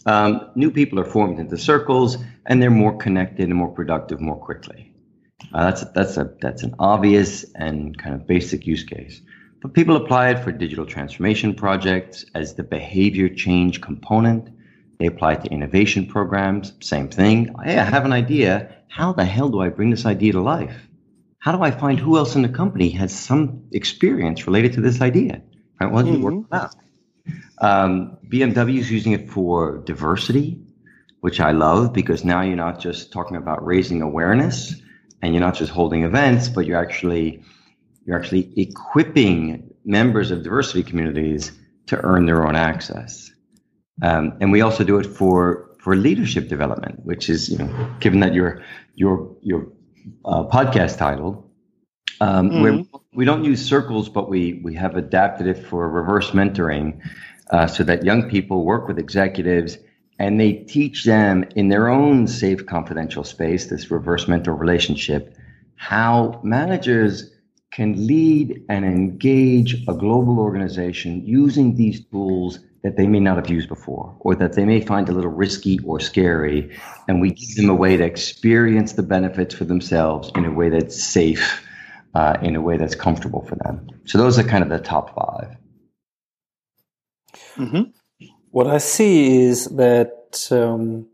[0.06, 4.36] Um, new people are formed into circles and they're more connected and more productive more
[4.36, 4.92] quickly.
[5.52, 9.20] Uh, that's that's a that's an obvious and kind of basic use case.
[9.60, 14.48] But people apply it for digital transformation projects as the behavior change component.
[14.98, 16.72] They apply it to innovation programs.
[16.80, 17.54] Same thing.
[17.64, 18.76] Hey, I have an idea.
[18.88, 20.87] How the hell do I bring this idea to life?
[21.48, 25.00] How do I find who else in the company has some experience related to this
[25.00, 25.40] idea?
[25.80, 25.90] Right?
[25.90, 26.16] Well, mm-hmm.
[26.16, 26.74] you work out.
[27.56, 30.60] Um, BMW is using it for diversity,
[31.22, 34.74] which I love because now you're not just talking about raising awareness
[35.22, 37.42] and you're not just holding events, but you're actually
[38.04, 41.50] you're actually equipping members of diversity communities
[41.86, 43.32] to earn their own access.
[44.02, 48.20] Um, and we also do it for for leadership development, which is you know given
[48.20, 48.62] that your
[48.96, 49.72] your your
[50.24, 51.50] uh, podcast title,
[52.20, 52.62] um, mm-hmm.
[52.62, 57.00] where we don't use circles, but we we have adapted it for reverse mentoring,
[57.50, 59.78] uh, so that young people work with executives
[60.18, 65.36] and they teach them in their own safe confidential space this reverse mentor relationship
[65.78, 67.30] how managers
[67.70, 73.50] can lead and engage a global organization using these tools that they may not have
[73.50, 76.76] used before or that they may find a little risky or scary
[77.08, 80.68] and we give them a way to experience the benefits for themselves in a way
[80.68, 81.64] that's safe
[82.14, 85.14] uh, in a way that's comfortable for them so those are kind of the top
[85.14, 85.56] 5
[87.56, 87.82] mm-hmm.
[88.50, 91.06] what I see is that um,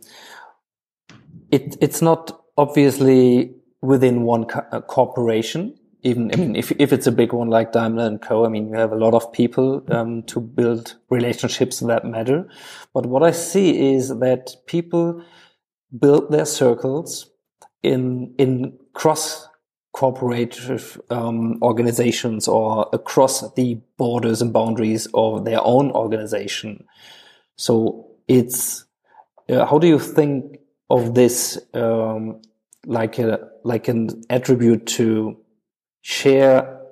[1.51, 5.75] it it's not obviously within one co- uh, corporation.
[6.05, 8.69] Even I mean, if if it's a big one like Daimler and Co, I mean,
[8.69, 12.47] you have a lot of people um, to build relationships in that matter.
[12.93, 15.25] But what I see is that people
[15.99, 17.31] build their circles
[17.83, 19.49] in in cross
[19.95, 26.85] cooperative um, organizations or across the borders and boundaries of their own organization.
[27.57, 28.85] So it's
[29.49, 30.59] uh, how do you think
[30.91, 32.43] of this um,
[32.87, 35.37] like a like an attribute to
[36.05, 36.83] share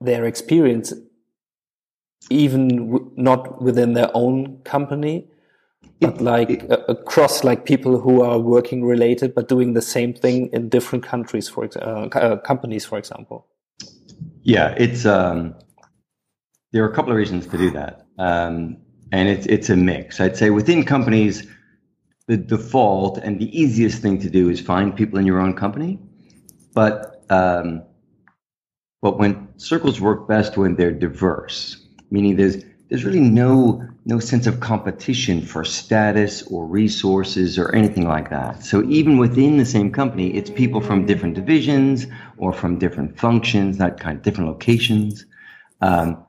[0.00, 0.92] their experience
[2.30, 5.26] even not within their own company
[6.00, 10.48] but like uh, across like people who are working related but doing the same thing
[10.52, 13.48] in different countries for uh, uh, companies for example.
[14.44, 15.56] Yeah it's um
[16.70, 18.06] there are a couple of reasons to do that.
[18.18, 18.76] Um
[19.10, 20.20] and it's it's a mix.
[20.20, 21.44] I'd say within companies
[22.28, 25.98] the default and the easiest thing to do is find people in your own company.
[26.72, 27.82] But um,
[29.02, 34.46] but when circles work best when they're diverse, meaning there's there's really no no sense
[34.46, 38.64] of competition for status or resources or anything like that.
[38.64, 43.78] So even within the same company, it's people from different divisions or from different functions,
[43.78, 45.24] that kind of different locations.
[45.80, 46.26] Um,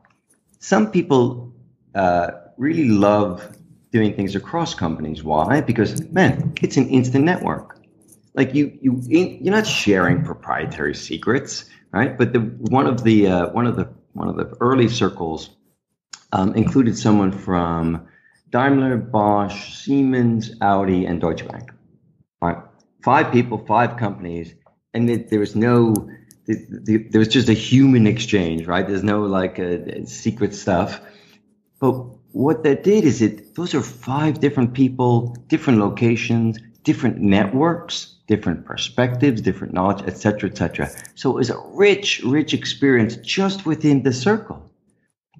[0.59, 1.51] some people
[1.95, 3.57] uh, really love
[3.91, 5.23] doing things across companies.
[5.23, 5.61] Why?
[5.61, 7.81] Because man, it's an instant network.
[8.34, 12.17] Like you, you, you're not sharing proprietary secrets, right?
[12.17, 15.50] But the one of the uh, one of the one of the early circles
[16.32, 18.08] um, included someone from
[18.50, 21.72] Daimler, Bosch, Siemens, Audi, and Deutsche Bank.
[22.41, 22.58] Right,
[23.04, 24.54] five people, five companies,
[24.94, 25.94] and there was no.
[26.48, 28.88] there was just a human exchange, right?
[28.88, 31.00] There's no like uh, secret stuff.
[31.80, 31.94] But
[32.32, 38.65] what that did is it those are five different people, different locations, different networks, different
[38.65, 40.89] perspectives, different knowledge, etc., etc.
[41.15, 44.72] So it was a rich, rich experience just within the circle.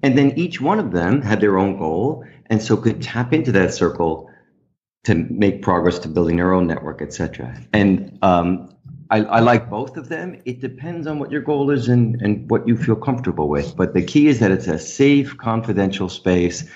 [0.04, 3.52] And then each one of them had their own goal, and so could tap into
[3.54, 4.30] that circle
[5.06, 7.58] to make progress to building their own network, etc.
[7.72, 8.70] And um,
[9.10, 10.42] I, I, like both of them.
[10.44, 13.74] It depends on what your goal is and, and what you feel comfortable with.
[13.78, 16.70] But the key is that it's a safe, confidential space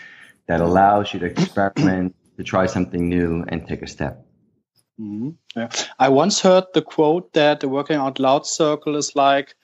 [0.48, 4.26] that allows you to experiment, to try something new, and take a step.
[5.00, 5.30] Mm-hmm.
[5.56, 5.70] Yeah.
[6.00, 9.56] I once heard the quote that the working out loud circle is like,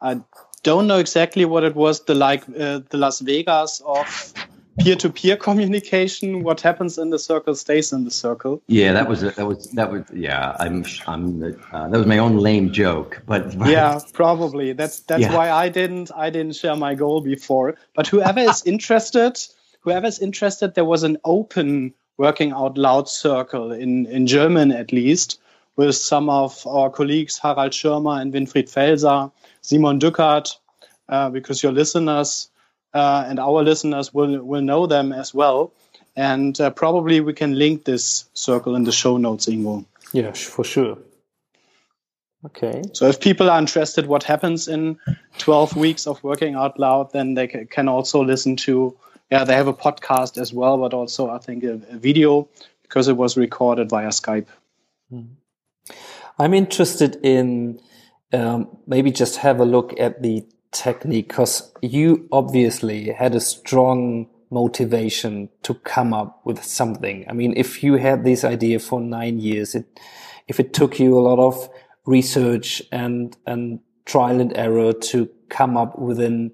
[0.00, 0.20] I
[0.62, 4.32] don't know exactly what it was, the like uh, the Las Vegas of
[4.78, 9.46] peer-to-peer communication what happens in the circle stays in the circle yeah that was that
[9.46, 13.68] was that was yeah i'm i'm uh, that was my own lame joke but, but
[13.76, 15.34] yeah probably that's that's yeah.
[15.34, 19.36] why i didn't i didn't share my goal before but whoever is interested
[19.80, 24.92] whoever is interested there was an open working out loud circle in in german at
[24.92, 25.40] least
[25.76, 29.30] with some of our colleagues harald schirmer and winfried felser
[29.62, 30.56] simon dückert
[31.08, 32.50] uh, because your listeners
[32.94, 35.72] uh, and our listeners will will know them as well.
[36.16, 39.84] And uh, probably we can link this circle in the show notes, Ingo.
[40.12, 40.98] Yeah, for sure.
[42.44, 42.82] Okay.
[42.92, 44.98] So if people are interested what happens in
[45.38, 48.96] 12 weeks of working out loud, then they can also listen to,
[49.30, 52.48] yeah, they have a podcast as well, but also I think a, a video
[52.82, 54.46] because it was recorded via Skype.
[55.10, 55.22] Hmm.
[56.38, 57.80] I'm interested in
[58.32, 64.28] um, maybe just have a look at the technique because you obviously had a strong
[64.50, 67.26] motivation to come up with something.
[67.28, 69.86] I mean, if you had this idea for nine years, it,
[70.46, 71.68] if it took you a lot of
[72.06, 76.52] research and, and trial and error to come up within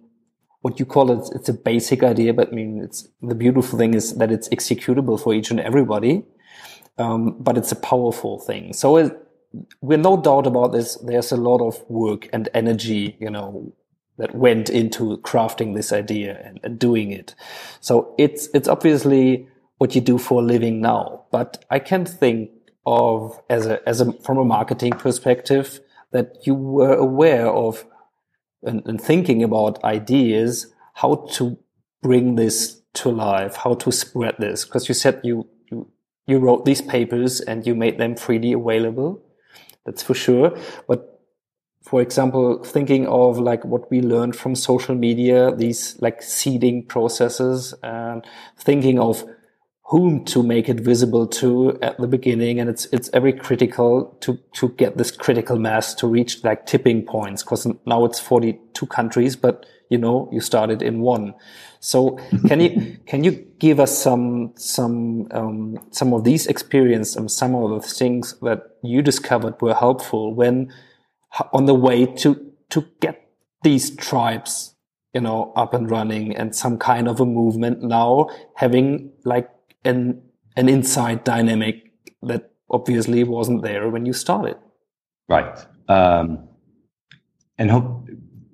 [0.64, 3.92] what you call it, it's a basic idea, but I mean, it's the beautiful thing
[3.92, 6.24] is that it's executable for each and everybody.
[6.96, 8.72] Um, but it's a powerful thing.
[8.72, 9.12] So it,
[9.82, 10.94] we're no doubt about this.
[11.04, 13.74] There's a lot of work and energy, you know,
[14.16, 17.34] that went into crafting this idea and, and, doing it.
[17.80, 19.46] So it's it's obviously
[19.76, 21.26] what you do for a living now.
[21.30, 22.48] But I can think
[22.86, 25.80] of as a as a from a marketing perspective
[26.12, 27.84] that you were aware of
[28.66, 31.58] and, and thinking about ideas how to
[32.02, 34.64] bring this to life, how to spread this.
[34.64, 35.90] Because you said you you
[36.26, 39.22] you wrote these papers and you made them freely available.
[39.84, 40.56] That's for sure.
[40.88, 41.14] But
[41.82, 47.74] for example, thinking of like what we learned from social media, these like seeding processes
[47.82, 48.24] and
[48.56, 49.24] thinking of
[49.94, 52.58] whom to make it visible to at the beginning.
[52.58, 57.06] And it's, it's very critical to, to get this critical mass to reach like tipping
[57.06, 57.44] points.
[57.44, 61.32] Cause now it's 42 countries, but you know you started in one.
[61.78, 62.18] So
[62.48, 67.54] can you can you give us some some um, some of these experience and some
[67.54, 70.72] of the things that you discovered were helpful when
[71.52, 73.30] on the way to to get
[73.62, 74.74] these tribes
[75.12, 79.48] you know up and running and some kind of a movement now having like
[79.84, 80.22] an
[80.56, 84.56] an inside dynamic that obviously wasn't there when you started.
[85.28, 85.58] Right.
[85.88, 86.48] Um,
[87.58, 88.08] and hope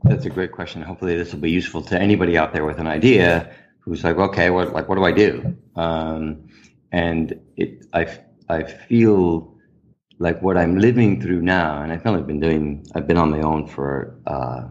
[0.04, 0.82] that's a great question.
[0.82, 4.50] Hopefully, this will be useful to anybody out there with an idea who's like, okay,
[4.50, 5.56] what like what do I do?
[5.76, 6.48] Um,
[6.92, 8.18] and it, I
[8.48, 9.54] I feel
[10.18, 13.40] like what I'm living through now, and I've only been doing, I've been on my
[13.40, 14.68] own for uh,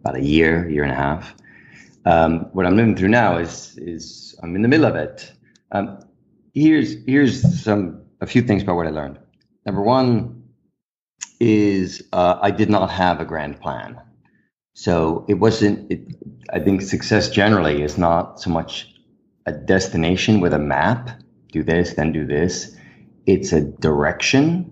[0.00, 1.34] about a year, year and a half.
[2.06, 5.32] Um, what I'm living through now is is I'm in the middle of it.
[5.72, 6.00] Um,
[6.54, 9.18] here's here's some a few things about what I learned.
[9.64, 10.44] Number one
[11.40, 14.00] is uh, I did not have a grand plan.
[14.74, 16.00] So it wasn't, it,
[16.52, 18.94] I think success generally is not so much
[19.46, 21.10] a destination with a map,
[21.50, 22.76] do this, then do this.
[23.26, 24.70] It's a direction.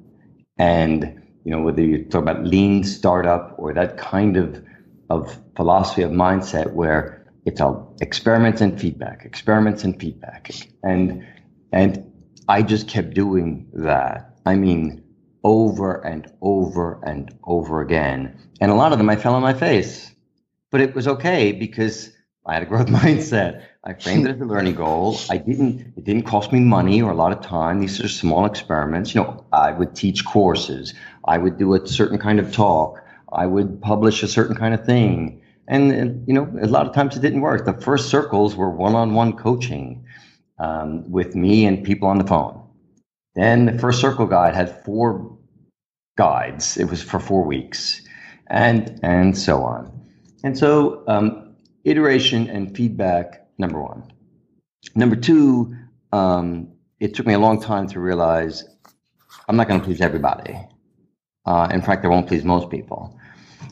[0.59, 4.63] And, you know, whether you talk about lean startup or that kind of,
[5.11, 10.51] of philosophy of mindset where it's all experiments and feedback, experiments and feedback.
[10.83, 11.27] And,
[11.73, 12.11] and
[12.49, 14.39] I just kept doing that.
[14.47, 15.03] I mean,
[15.43, 18.39] over and over and over again.
[18.61, 20.11] And a lot of them I fell on my face.
[20.71, 22.11] But it was okay because
[22.47, 23.63] I had a growth mindset.
[23.85, 25.19] I framed it as a learning goal.
[25.31, 27.81] I didn't it didn't cost me money or a lot of time.
[27.81, 29.15] These are small experiments.
[29.15, 30.95] You know, I would teach courses.
[31.27, 33.05] I would do a certain kind of talk.
[33.33, 35.43] I would publish a certain kind of thing.
[35.67, 37.65] And, you know, a lot of times it didn't work.
[37.65, 40.05] The first circles were one-on-one coaching
[40.59, 42.61] um, with me and people on the phone.
[43.35, 45.37] Then the first circle guide had four
[46.17, 46.77] guides.
[46.77, 48.01] It was for four weeks,
[48.49, 49.91] and and so on.
[50.45, 53.49] And so um, iteration and feedback.
[53.59, 54.05] Number one.
[54.95, 55.75] Number two.
[56.13, 56.69] Um,
[57.01, 58.65] it took me a long time to realize
[59.49, 60.57] I'm not going to please everybody.
[61.45, 63.19] Uh, in fact, I won't please most people.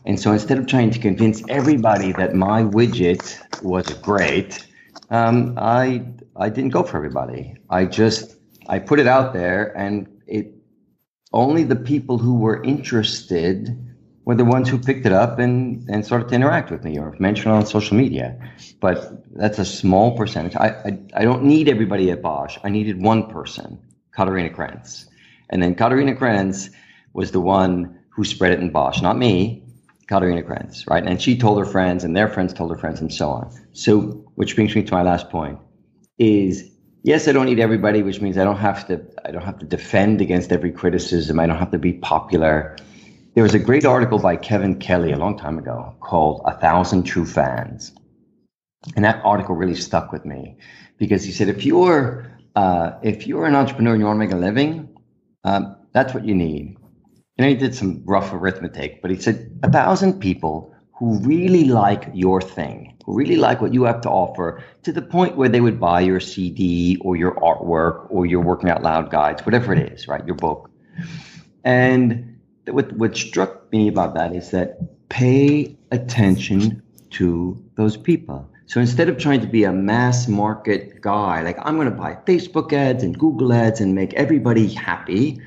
[0.05, 4.67] And so instead of trying to convince everybody that my widget was great,
[5.11, 6.05] um, I
[6.37, 7.57] I didn't go for everybody.
[7.71, 8.37] I just
[8.69, 10.55] I put it out there, and it
[11.33, 13.79] only the people who were interested
[14.25, 17.15] were the ones who picked it up and and started to interact with me or
[17.21, 18.37] mention it on social media.
[18.81, 20.57] But that's a small percentage.
[20.57, 22.59] I I, I don't need everybody at Bosch.
[22.65, 23.79] I needed one person,
[24.11, 25.07] Katharina Krentz,
[25.51, 26.71] and then Katharina Krentz
[27.13, 29.63] was the one who spread it in Bosch, not me.
[30.09, 31.05] Katharina Krentz, right?
[31.05, 33.53] And she told her friends, and their friends told her friends, and so on.
[33.73, 35.59] So, which brings me to my last point
[36.19, 36.71] is
[37.03, 39.67] yes, I don't need everybody, which means I don't have to I don't have to
[39.67, 41.39] defend against every criticism.
[41.39, 42.77] I don't have to be popular.
[43.35, 47.05] There was a great article by Kevin Kelly a long time ago called A Thousand
[47.05, 47.93] True Fans.
[48.95, 50.57] And that article really stuck with me
[50.99, 54.33] because he said if you're uh, if you're an entrepreneur and you want to make
[54.33, 54.89] a living,
[55.45, 56.77] um, that's what you need.
[57.39, 62.09] And he did some rough arithmetic, but he said a thousand people who really like
[62.13, 65.61] your thing, who really like what you have to offer to the point where they
[65.61, 69.93] would buy your CD or your artwork or your working out loud guides, whatever it
[69.93, 70.25] is, right?
[70.27, 70.71] Your book.
[71.65, 78.49] And what, what struck me about that is that pay attention to those people.
[78.67, 82.17] So instead of trying to be a mass market guy, like I'm going to buy
[82.27, 85.41] Facebook ads and Google ads and make everybody happy.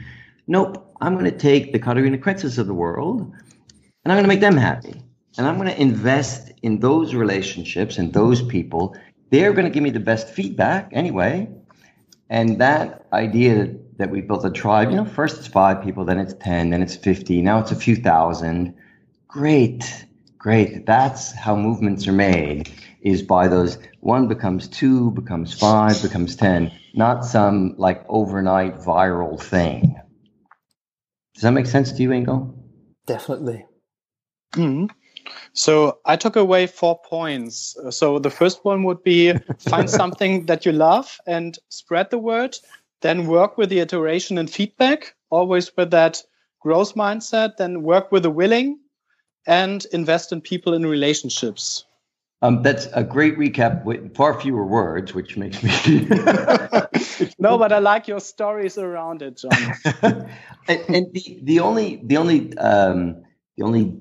[0.47, 0.84] Nope.
[1.05, 4.39] I'm going to take the Katharina Krentzes of the world and I'm going to make
[4.39, 5.03] them happy
[5.37, 8.97] and I'm going to invest in those relationships and those people.
[9.29, 11.47] They're going to give me the best feedback anyway.
[12.27, 16.17] And that idea that we built a tribe, you know, first it's five people, then
[16.17, 18.73] it's 10, then it's 50, now it's a few thousand.
[19.27, 20.07] Great,
[20.39, 20.87] great.
[20.87, 26.71] That's how movements are made is by those one becomes two, becomes five, becomes 10,
[26.95, 30.01] not some like overnight viral thing.
[31.35, 32.53] Does that make sense to you, Ingo?
[33.05, 33.65] Definitely.
[34.53, 34.85] Mm-hmm.
[35.53, 37.75] So I took away four points.
[37.89, 42.57] So the first one would be find something that you love and spread the word.
[43.01, 46.23] Then work with the iteration and feedback, always with that
[46.61, 47.57] growth mindset.
[47.57, 48.79] Then work with the willing
[49.45, 51.85] and invest in people in relationships.
[52.41, 55.71] Um, that's a great recap with far fewer words, which makes me.
[57.39, 59.51] no, but I like your stories around it, John.
[60.67, 63.23] and, and, the the only the only um,
[63.57, 63.97] the only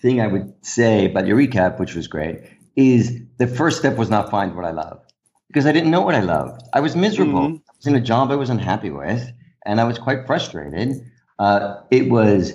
[0.00, 2.40] thing I would say about your recap, which was great,
[2.76, 5.00] is the first step was not find what I love
[5.48, 6.62] because I didn't know what I loved.
[6.72, 7.40] I was miserable.
[7.40, 7.56] Mm-hmm.
[7.56, 9.30] I was in a job I was unhappy with,
[9.64, 11.02] and I was quite frustrated.
[11.38, 12.54] Uh, it was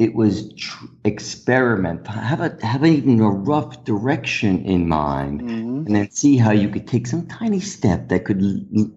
[0.00, 5.86] it was tr- experiment, have a have even a rough direction in mind, Mhm.
[5.86, 8.40] and then see how you could take some tiny step that could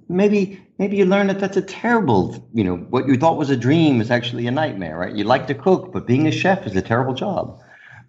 [0.08, 3.58] maybe maybe you learn that that's a terrible, you know, what you thought was a
[3.58, 5.14] dream is actually a nightmare, right?
[5.14, 7.60] You like to cook, but being a chef is a terrible job.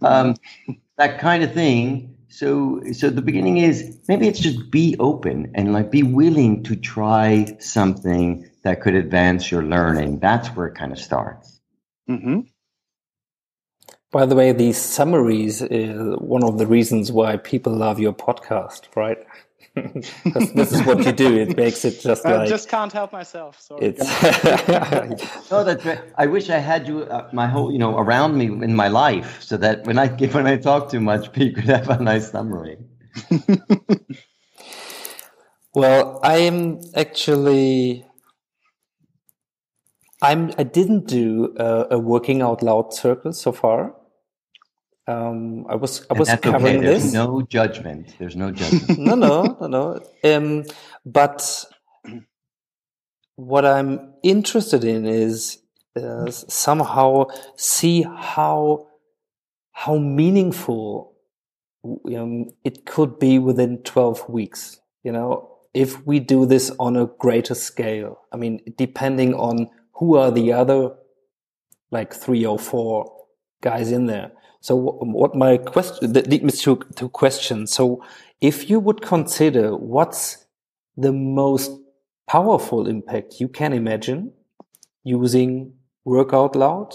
[0.00, 0.36] Um,
[0.96, 2.14] that kind of thing.
[2.28, 6.74] So, so the beginning is maybe it's just be open and like be willing to
[6.76, 10.18] try something that could advance your learning.
[10.20, 11.60] That's where it kind of starts.
[12.08, 12.46] Mhm.
[14.14, 18.82] By the way, these summaries is one of the reasons why people love your podcast,
[18.94, 19.18] right?
[20.24, 21.36] Because this is what you do.
[21.36, 23.60] It makes it just I like just can't help myself.
[23.60, 23.86] Sorry.
[23.88, 24.06] it's.
[25.50, 26.00] No, that's right.
[26.16, 29.42] I wish I had you, uh, my whole, you know, around me in my life,
[29.42, 30.06] so that when I
[30.36, 32.78] when I talk too much, people could have a nice summary.
[35.74, 38.06] Well, I'm actually.
[40.22, 40.52] I'm.
[40.56, 43.96] I didn't do a, a working out loud circle so far.
[45.06, 46.02] Um, I was.
[46.10, 46.86] I And was covering okay.
[46.86, 47.12] There's this.
[47.12, 48.14] no judgment.
[48.18, 48.98] There's no judgment.
[48.98, 50.00] no, no, no, no.
[50.24, 50.64] Um,
[51.04, 51.64] but
[53.36, 55.58] what I'm interested in is
[55.96, 57.26] uh, somehow
[57.56, 58.88] see how
[59.72, 61.14] how meaningful
[61.84, 64.80] um, it could be within 12 weeks.
[65.02, 68.20] You know, if we do this on a greater scale.
[68.32, 70.92] I mean, depending on who are the other
[71.90, 73.10] like three or four
[73.62, 74.32] guys in there.
[74.64, 77.66] So what my question that lead me to, to question.
[77.66, 78.02] So
[78.40, 80.46] if you would consider what's
[80.96, 81.70] the most
[82.26, 84.32] powerful impact you can imagine
[85.02, 85.74] using
[86.06, 86.94] work out loud,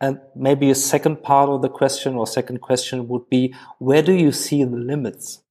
[0.00, 4.12] and maybe a second part of the question or second question would be, where do
[4.12, 5.44] you see the limits?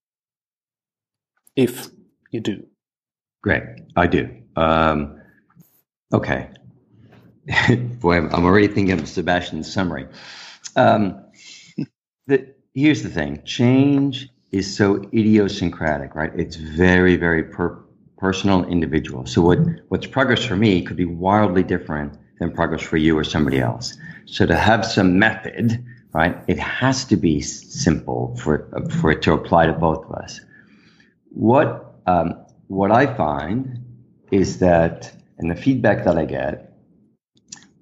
[1.56, 1.88] If
[2.32, 2.66] you do.
[3.42, 3.64] Great,
[3.96, 4.30] I do.
[4.58, 5.22] Um,
[6.12, 6.50] okay.
[8.02, 10.06] Boy, I'm I'm already thinking of Sebastian's summary.
[10.76, 11.26] Um,
[12.74, 16.32] here's the thing change is so idiosyncratic, right?
[16.36, 17.78] It's very, very per,
[18.18, 19.26] personal, individual.
[19.26, 19.60] So, what,
[19.90, 23.98] what's progress for me could be wildly different than progress for you or somebody else.
[24.26, 28.70] So, to have some method, right, it has to be simple for,
[29.00, 30.42] for it to apply to both of us.
[31.32, 33.84] What um, what I find
[34.32, 36.74] is that, and the feedback that I get,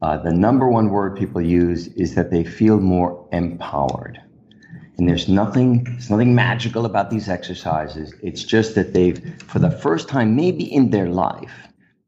[0.01, 4.21] uh, the number one word people use is that they feel more empowered.
[4.97, 8.13] And there's nothing, there's nothing magical about these exercises.
[8.23, 11.53] It's just that they've, for the first time, maybe in their life,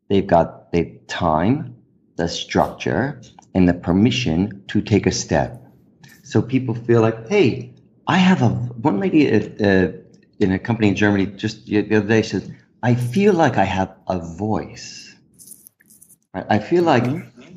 [0.09, 1.75] they've got the time,
[2.15, 3.21] the structure,
[3.53, 5.63] and the permission to take a step.
[6.23, 7.73] So people feel like, hey,
[8.07, 9.91] I have a one lady at, uh,
[10.39, 13.93] in a company in Germany just the other day said, I feel like I have
[14.07, 15.15] a voice.
[16.33, 17.05] I feel like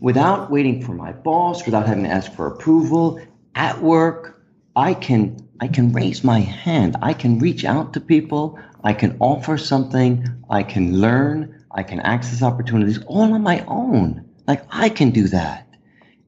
[0.01, 3.21] without waiting for my boss, without having to ask for approval
[3.55, 4.32] at work,
[4.75, 6.97] I can I can raise my hand.
[7.03, 8.59] I can reach out to people.
[8.83, 10.27] I can offer something.
[10.51, 11.65] I can learn.
[11.71, 14.29] I can access opportunities all on my own.
[14.47, 15.69] Like I can do that,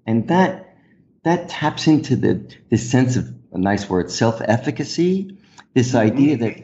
[0.06, 0.76] and that
[1.24, 5.36] that taps into the this sense of a nice word self-efficacy.
[5.74, 6.62] This idea that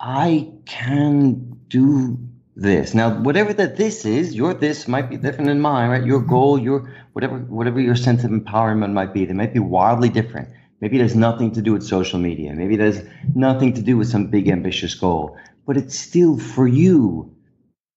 [0.00, 2.18] I can do
[2.56, 2.94] this.
[2.94, 6.04] Now, whatever that this is, your this might be different than mine, right?
[6.04, 6.30] Your mm-hmm.
[6.30, 10.48] goal, your whatever, whatever your sense of empowerment might be, they might be wildly different.
[10.84, 12.52] Maybe it has nothing to do with social media.
[12.52, 13.02] Maybe it has
[13.34, 17.34] nothing to do with some big ambitious goal, but it's still for you.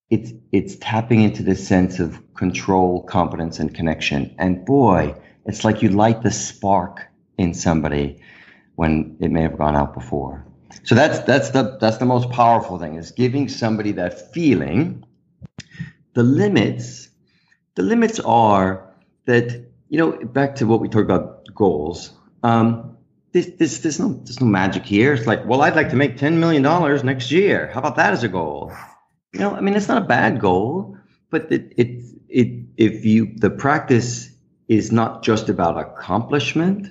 [0.08, 4.34] It's it's tapping into this sense of control, competence, and connection.
[4.38, 5.14] And boy,
[5.44, 8.22] it's like you light the spark in somebody
[8.76, 10.46] when it may have gone out before.
[10.84, 15.04] So that's that's the that's the most powerful thing is giving somebody that feeling.
[16.14, 17.10] The limits,
[17.74, 18.94] the limits are
[19.26, 22.14] that you know back to what we talked about goals.
[22.42, 22.96] Um,
[23.32, 25.12] this, this, there's no there's no magic here.
[25.12, 27.70] It's like, well, I'd like to make ten million dollars next year.
[27.72, 28.72] How about that as a goal?
[29.34, 30.96] You know, I mean, it's not a bad goal,
[31.30, 34.30] but it it it if you the practice
[34.68, 36.88] is not just about accomplishment,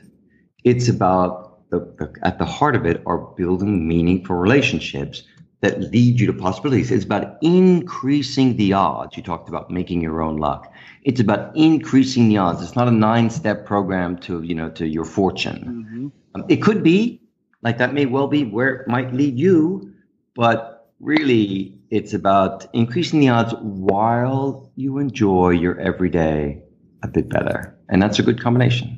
[0.64, 5.24] it's about the, the at the heart of it are building meaningful relationships
[5.62, 6.92] that lead you to possibilities.
[6.92, 9.18] It's about increasing the odds.
[9.18, 10.72] You talked about making your own luck.
[11.08, 12.62] It's about increasing the odds.
[12.62, 16.12] It's not a nine-step program to you know to your fortune.
[16.36, 17.22] Um, it could be
[17.62, 19.94] like that may well be where it might lead you,
[20.36, 26.62] but really it's about increasing the odds while you enjoy your everyday
[27.04, 28.90] a bit better, and that's a good combination.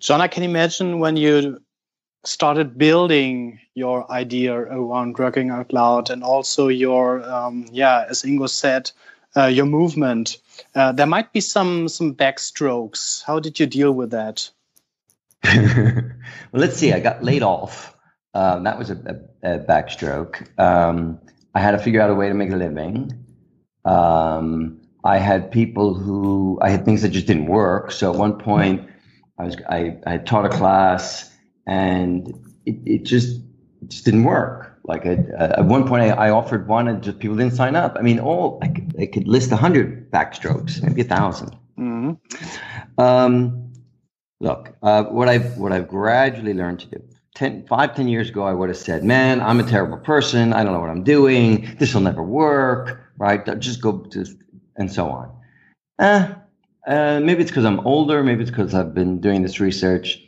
[0.00, 1.60] John, I can imagine when you
[2.24, 8.48] started building your idea around working out loud and also your, um, yeah, as Ingo
[8.48, 8.90] said,
[9.36, 10.38] uh, your movement,
[10.74, 13.22] uh, there might be some some backstrokes.
[13.24, 14.50] How did you deal with that?
[15.44, 16.12] well,
[16.52, 16.92] let's see.
[16.92, 17.94] I got laid off.
[18.34, 20.58] Um, that was a, a, a backstroke.
[20.58, 21.20] Um,
[21.54, 23.24] I had to figure out a way to make a living.
[23.84, 27.92] Um, I had people who I had things that just didn't work.
[27.92, 28.88] So at one point,
[29.38, 31.30] I was I, I taught a class
[31.66, 32.28] and
[32.66, 33.40] it, it just
[33.82, 34.67] it just didn't work.
[34.88, 37.96] Like at, at one point, I, I, offered one and just people didn't sign up.
[37.98, 43.00] I mean, all I could, I could list a hundred backstrokes, maybe a 1000 mm-hmm.
[43.00, 43.72] um,
[44.40, 47.02] look, uh, what I've what I've gradually learned to do.
[47.34, 50.52] Ten, five, ten years ago, I would have said, "Man, I'm a terrible person.
[50.54, 51.76] I don't know what I'm doing.
[51.78, 53.44] This will never work." Right?
[53.60, 54.24] Just go to
[54.76, 55.30] and so on.
[56.00, 56.34] Eh,
[56.86, 58.22] uh, maybe it's because I'm older.
[58.22, 60.18] Maybe it's because I've been doing this research.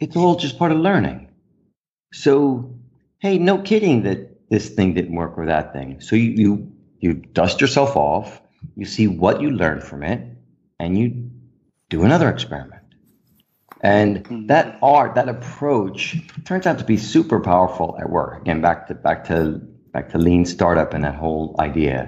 [0.00, 1.28] It's all just part of learning.
[2.12, 2.74] So,
[3.24, 5.98] hey, no kidding that this thing didn't work or that thing.
[6.02, 8.42] So you you, you dust yourself off.
[8.76, 10.20] You see what you learned from it,
[10.78, 11.30] and you
[11.88, 12.82] do another experiment.
[13.80, 14.46] And hmm.
[14.48, 18.42] that art, that approach, turns out to be super powerful at work.
[18.42, 19.58] Again, back to back to
[19.94, 21.98] back to lean startup and that whole idea.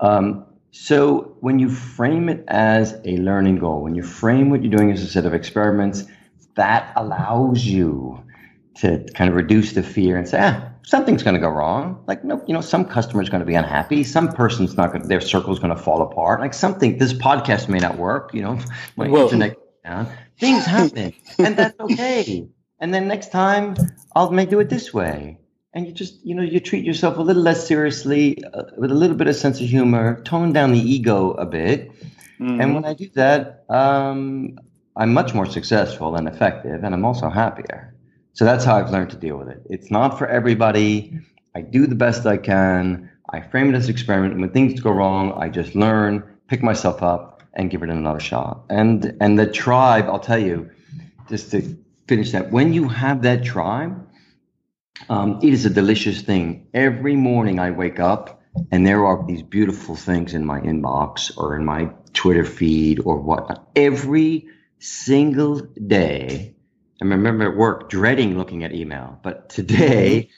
[0.00, 4.74] Um, so when you frame it as a learning goal, when you frame what you're
[4.74, 6.04] doing as a set of experiments,
[6.56, 8.03] that allows you
[8.76, 12.02] to kind of reduce the fear and say, ah, something's going to go wrong.
[12.06, 14.04] Like, no, you know, some customer's going to be unhappy.
[14.04, 16.40] Some person's not going to, their circle's going to fall apart.
[16.40, 18.58] Like something, this podcast may not work, you know,
[18.96, 19.24] my Whoa.
[19.24, 20.08] internet down.
[20.38, 22.48] Things happen and that's okay.
[22.80, 23.76] And then next time
[24.14, 25.38] I'll make do it this way
[25.74, 28.94] and you just you know you treat yourself a little less seriously uh, with a
[28.94, 31.90] little bit of sense of humor tone down the ego a bit
[32.40, 32.60] mm-hmm.
[32.60, 34.58] and when i do that um,
[34.96, 37.93] i'm much more successful and effective and i'm also happier
[38.34, 41.18] so that's how i've learned to deal with it it's not for everybody
[41.56, 44.92] i do the best i can i frame it as an experiment when things go
[44.92, 49.46] wrong i just learn pick myself up and give it another shot and and the
[49.46, 50.70] tribe i'll tell you
[51.30, 51.78] just to
[52.08, 53.96] finish that when you have that tribe
[55.08, 56.68] um, it is a delicious thing.
[56.74, 61.56] Every morning I wake up and there are these beautiful things in my inbox or
[61.56, 63.68] in my Twitter feed or whatnot.
[63.76, 64.46] Every
[64.78, 66.53] single day.
[67.12, 70.30] I remember at work dreading looking at email, but today,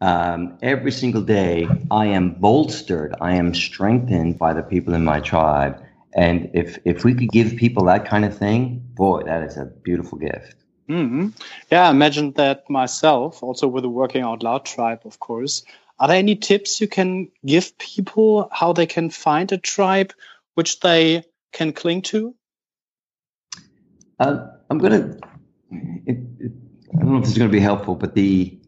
[0.00, 3.14] um, every single day, I am bolstered.
[3.20, 5.82] I am strengthened by the people in my tribe.
[6.14, 9.66] And if if we could give people that kind of thing, boy, that is a
[9.66, 10.54] beautiful gift.
[10.88, 11.28] Mm-hmm.
[11.70, 15.64] Yeah, I imagined that myself, also with the Working Out Loud tribe, of course.
[15.98, 20.12] Are there any tips you can give people how they can find a tribe
[20.54, 22.34] which they can cling to?
[24.20, 25.18] Uh, I'm gonna.
[26.06, 26.52] It, it,
[26.94, 28.58] I don't know if this is going to be helpful, but the,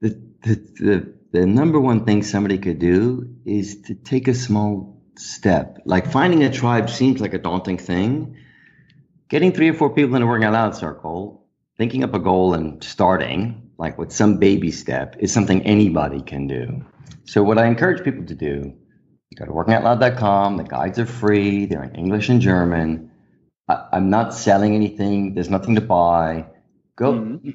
[0.00, 0.10] the
[0.42, 5.78] the the the number one thing somebody could do is to take a small step.
[5.84, 8.36] Like finding a tribe seems like a daunting thing,
[9.28, 12.54] getting three or four people in a working out loud circle, thinking up a goal
[12.54, 16.84] and starting, like with some baby step, is something anybody can do.
[17.24, 18.74] So what I encourage people to do,
[19.36, 20.56] go to workingoutloud.com.
[20.58, 21.66] The guides are free.
[21.66, 23.10] They're in English and German.
[23.68, 25.34] I, am not selling anything.
[25.34, 26.46] There's nothing to buy.
[26.96, 27.14] Go.
[27.14, 27.50] Mm-hmm.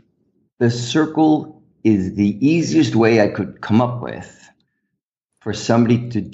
[0.60, 4.50] The circle is the easiest way I could come up with
[5.42, 6.32] for somebody to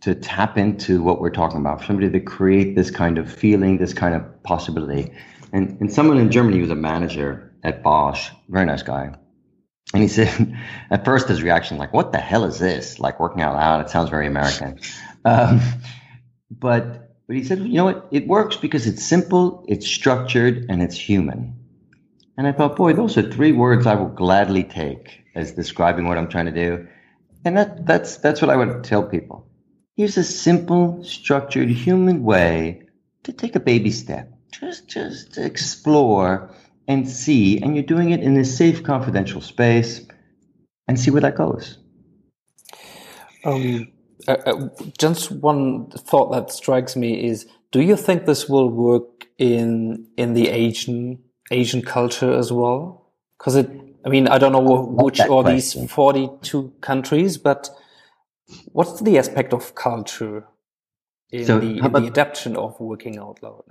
[0.00, 3.76] to tap into what we're talking about, for somebody to create this kind of feeling,
[3.76, 5.12] this kind of possibility.
[5.52, 9.16] And, and someone in Germany was a manager at Bosch, very nice guy.
[9.92, 10.56] And he said,
[10.90, 13.00] at first his reaction, like, what the hell is this?
[13.00, 13.80] Like working out loud.
[13.84, 14.78] It sounds very American.
[15.24, 15.60] Um,
[16.50, 18.08] but, but he said, you know what?
[18.10, 21.54] It works because it's simple, it's structured, and it's human.
[22.38, 26.18] And I thought, boy, those are three words I will gladly take as describing what
[26.18, 26.86] I'm trying to do.
[27.44, 29.48] And that, that's, that's what I would tell people.
[29.96, 32.82] Here's a simple, structured human way
[33.24, 34.30] to take a baby step.
[34.52, 36.50] Just, just explore
[36.86, 40.06] and see, and you're doing it in a safe, confidential space,
[40.86, 41.78] and see where that goes.
[43.44, 43.92] Um,
[44.28, 49.26] uh, uh, just one thought that strikes me is: Do you think this will work
[49.38, 51.18] in in the Asian
[51.50, 53.12] Asian culture as well?
[53.38, 53.70] Because it,
[54.04, 57.70] I mean, I don't know which are these forty two countries, but
[58.72, 60.46] What's the aspect of culture
[61.30, 63.64] in, so the, in the adaptation of working out loud?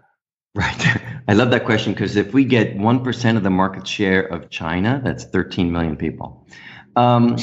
[0.54, 1.02] Right.
[1.28, 5.02] I love that question because if we get 1% of the market share of China,
[5.04, 6.48] that's 13 million people.
[6.96, 7.38] Um,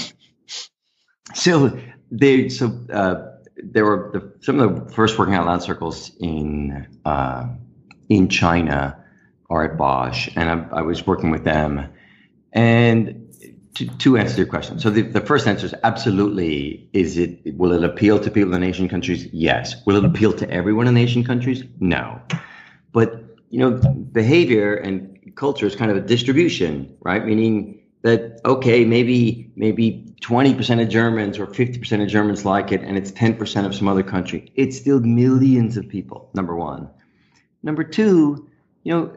[1.35, 1.79] so
[2.13, 6.87] they, so, uh, there were the, some of the first working out loud circles in,
[7.05, 7.49] uh,
[8.09, 8.97] in China
[9.51, 11.89] are at Bosch, and I, I was working with them.
[12.53, 13.23] And
[13.75, 14.79] to, to answer your question.
[14.79, 16.89] So the, the first answer is absolutely.
[16.93, 19.27] Is it will it appeal to people in Asian countries?
[19.33, 19.75] Yes.
[19.87, 21.65] Will it appeal to everyone in Asian countries?
[21.81, 22.21] No.
[22.93, 27.25] But you know, behavior and culture is kind of a distribution, right?
[27.25, 32.97] Meaning that okay, maybe maybe 20% of Germans or 50% of Germans like it, and
[32.97, 34.53] it's 10% of some other country.
[34.55, 36.31] It's still millions of people.
[36.35, 36.89] Number one.
[37.65, 38.49] Number two,
[38.83, 39.17] you know,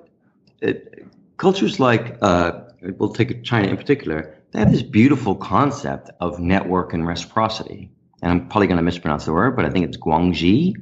[0.61, 1.05] it,
[1.37, 2.61] cultures like uh,
[2.97, 4.35] we'll take China in particular.
[4.51, 9.25] They have this beautiful concept of network and reciprocity, and I'm probably going to mispronounce
[9.25, 10.75] the word, but I think it's guanxi.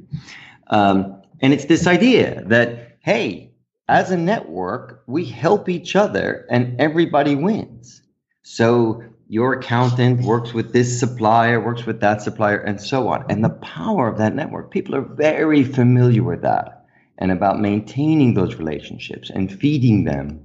[0.68, 3.50] Um, and it's this idea that hey,
[3.88, 8.02] as a network, we help each other and everybody wins.
[8.42, 13.24] So your accountant works with this supplier, works with that supplier, and so on.
[13.28, 16.86] And the power of that network, people are very familiar with that
[17.18, 20.44] and about maintaining those relationships and feeding them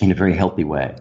[0.00, 0.96] in a very healthy way.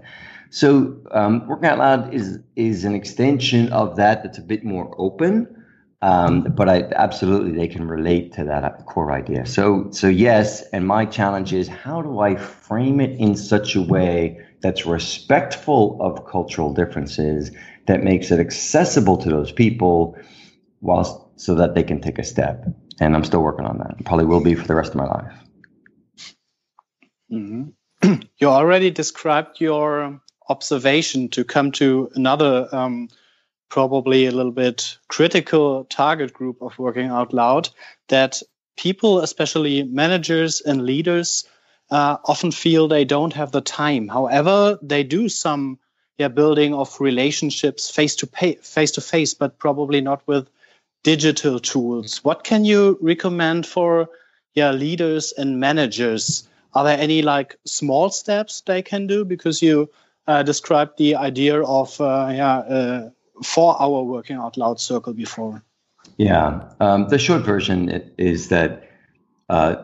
[0.49, 4.95] So um, working out loud is is an extension of that that's a bit more
[4.97, 5.58] open
[6.01, 9.45] um, but I absolutely they can relate to that core idea.
[9.45, 13.81] So so yes, and my challenge is how do I frame it in such a
[13.81, 17.51] way that's respectful of cultural differences,
[17.87, 20.17] that makes it accessible to those people,
[20.81, 22.65] whilst so that they can take a step.
[22.99, 24.05] And I'm still working on that.
[24.05, 25.33] Probably will be for the rest of my life.
[27.31, 28.13] Mm-hmm.
[28.37, 32.67] you already described your observation to come to another.
[32.71, 33.09] Um,
[33.69, 37.69] probably a little bit critical target group of working out loud
[38.07, 38.41] that
[38.77, 41.47] people, especially managers and leaders,
[41.91, 44.07] uh, often feel they don't have the time.
[44.07, 45.79] However, they do some
[46.17, 48.27] yeah, building of relationships face to
[48.61, 50.49] face to face, but probably not with
[51.03, 52.23] digital tools.
[52.23, 54.09] What can you recommend for
[54.53, 56.47] yeah leaders and managers?
[56.73, 59.23] Are there any like small steps they can do?
[59.25, 59.89] Because you
[60.27, 63.09] uh, described the idea of uh, yeah
[63.39, 65.63] uh, for our working out loud circle before.
[66.17, 68.89] Yeah, um, the short version is that
[69.49, 69.75] uh,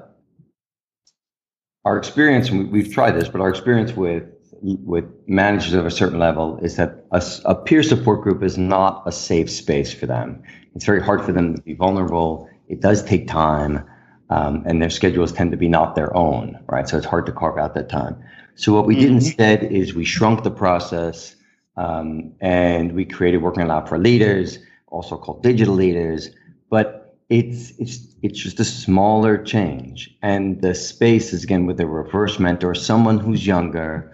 [1.86, 4.24] our experience, and we've tried this, but our experience with
[4.62, 9.04] with managers of a certain level is that a, a, peer support group is not
[9.06, 10.42] a safe space for them.
[10.74, 12.50] It's very hard for them to be vulnerable.
[12.68, 13.86] It does take time,
[14.30, 16.88] um, and their schedules tend to be not their own, right?
[16.88, 18.16] So it's hard to carve out that time.
[18.56, 19.02] So what we mm-hmm.
[19.04, 21.36] did instead is we shrunk the process
[21.78, 26.30] um, and we created Working Loud for Leaders, also called Digital Leaders.
[26.70, 31.88] But it's it's it's just a smaller change, and the space is again with a
[31.88, 34.12] reverse mentor, someone who's younger,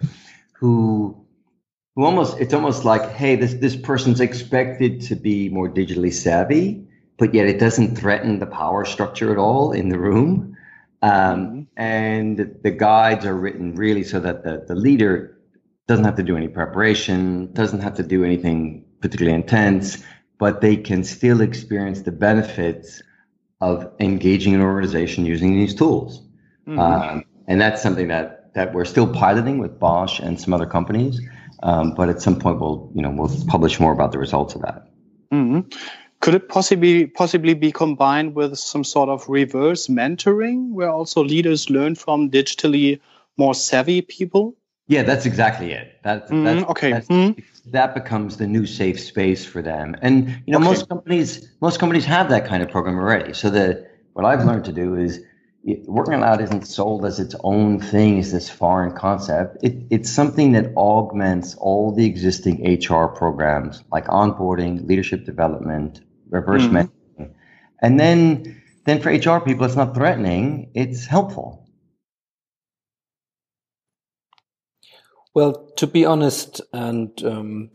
[0.52, 1.16] who
[1.94, 6.86] who almost it's almost like, hey, this this person's expected to be more digitally savvy,
[7.18, 10.56] but yet it doesn't threaten the power structure at all in the room.
[11.02, 11.60] Um, mm-hmm.
[11.76, 15.36] and the guides are written really so that the, the leader
[15.86, 20.02] doesn't have to do any preparation, doesn't have to do anything particularly intense,
[20.38, 23.02] but they can still experience the benefits
[23.60, 26.22] of engaging an organization using these tools.
[26.66, 26.78] Mm-hmm.
[26.78, 31.20] Um, and that's something that that we're still piloting with Bosch and some other companies.
[31.62, 34.62] Um, but at some point, we'll you know we'll publish more about the results of
[34.62, 34.88] that.
[35.32, 35.60] Mm-hmm.
[36.20, 41.70] Could it possibly possibly be combined with some sort of reverse mentoring, where also leaders
[41.70, 43.00] learn from digitally
[43.36, 44.56] more savvy people?
[44.92, 45.98] Yeah, that's exactly it.
[46.02, 46.92] That, mm, that's, okay.
[46.92, 47.42] That's, mm.
[47.64, 49.96] That becomes the new safe space for them.
[50.02, 50.66] And you know, okay.
[50.66, 53.32] most companies most companies have that kind of program already.
[53.32, 55.20] So the what I've learned to do is
[55.86, 59.56] working out isn't sold as its own thing, as this foreign concept.
[59.62, 66.64] It, it's something that augments all the existing HR programs like onboarding, leadership development, reverse
[66.64, 66.90] mm.
[67.16, 67.30] mentoring,
[67.80, 71.61] and then then for HR people, it's not threatening; it's helpful.
[75.34, 77.70] Well, to be honest, and um,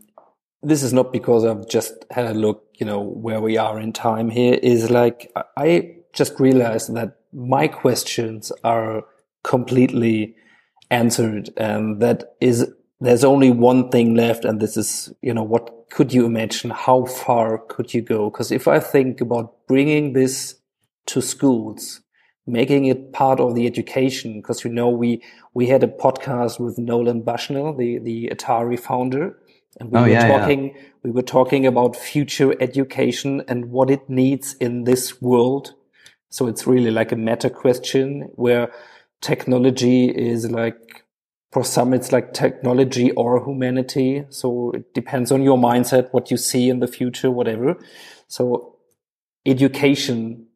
[0.62, 3.92] this is not because I've just had a look, you know, where we are in
[3.92, 9.04] time here, is like I just realized that my questions are
[9.42, 10.36] completely
[10.90, 12.66] answered and that is
[13.00, 16.70] there's only one thing left and this is you know what could you imagine?
[16.70, 18.30] How far could you go?
[18.30, 20.56] Because if i think about bringing this
[21.06, 22.00] to schools
[22.48, 25.22] making it part of the education because you know we
[25.54, 29.36] we had a podcast with Nolan Bushnell, the the Atari founder,
[29.78, 30.82] and we oh, were yeah, talking yeah.
[31.02, 35.74] we were talking about future education and what it needs in this world.
[36.30, 38.70] So it's really like a meta question where
[39.20, 41.04] technology is like
[41.52, 44.24] for some it's like technology or humanity.
[44.30, 47.78] So it depends on your mindset, what you see in the future, whatever.
[48.26, 48.76] So
[49.46, 50.47] education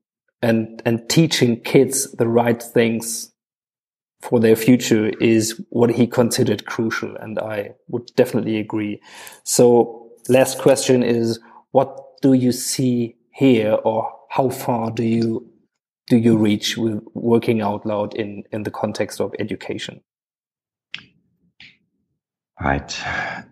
[0.42, 3.32] and and teaching kids the right things
[4.20, 7.16] for their future is what he considered crucial.
[7.16, 9.00] And I would definitely agree.
[9.44, 11.40] So last question is,
[11.72, 15.48] what do you see here or how far do you
[16.08, 20.00] do you reach with working out loud in, in the context of education?
[22.60, 23.00] Right.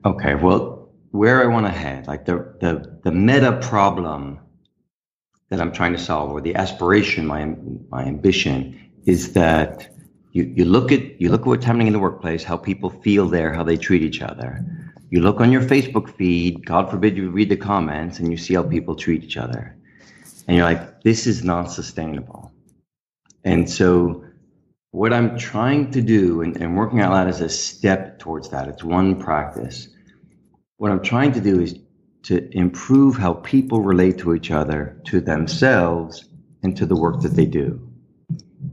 [0.05, 0.35] Okay.
[0.35, 4.41] Well, where I want to head, like the, the, the meta problem
[5.51, 7.55] that I'm trying to solve or the aspiration, my,
[7.91, 9.89] my ambition is that
[10.33, 13.29] you, you look at, you look at what's happening in the workplace, how people feel
[13.29, 14.65] there, how they treat each other.
[15.11, 18.55] You look on your Facebook feed, God forbid you read the comments and you see
[18.55, 19.77] how people treat each other.
[20.47, 22.53] And you're like, this is not sustainable.
[23.45, 24.25] And so
[24.93, 28.69] what I'm trying to do and, and working out loud is a step towards that.
[28.69, 29.89] It's one practice.
[30.77, 31.77] What I'm trying to do is
[32.23, 36.29] to improve how people relate to each other, to themselves,
[36.63, 37.81] and to the work that they do.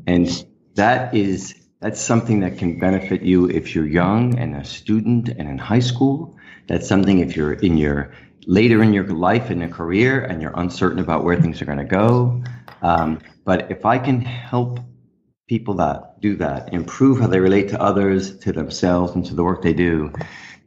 [0.06, 0.46] And
[0.76, 5.48] that is that's something that can benefit you if you're young and a student and
[5.48, 6.36] in high school.
[6.68, 8.14] That's something if you're in your
[8.48, 11.78] later in your life in a career and you're uncertain about where things are going
[11.78, 12.44] to go.
[12.82, 14.80] Um, but if I can help
[15.48, 19.44] people that do that improve how they relate to others, to themselves, and to the
[19.44, 20.12] work they do,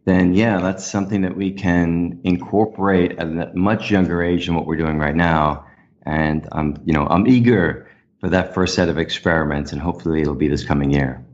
[0.05, 4.67] then yeah, that's something that we can incorporate at a much younger age than what
[4.67, 5.67] we're doing right now.
[6.07, 7.89] And I'm, you know, I'm eager
[8.21, 11.25] for that first set of experiments, and hopefully it'll be this coming year.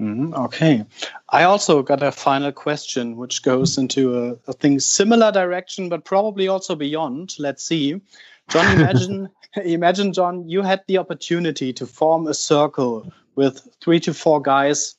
[0.00, 0.32] Mm-hmm.
[0.34, 0.84] Okay.
[1.28, 6.04] I also got a final question, which goes into a, a thing similar direction, but
[6.04, 7.34] probably also beyond.
[7.38, 8.00] Let's see.
[8.48, 9.28] John, imagine,
[9.62, 14.94] imagine, John, you had the opportunity to form a circle with three to four guys.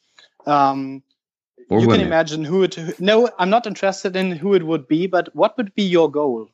[0.46, 1.02] Um,
[1.80, 1.99] you women.
[1.99, 2.99] can imagine who it.
[2.99, 6.49] No, I'm not interested in who it would be, but what would be your goal?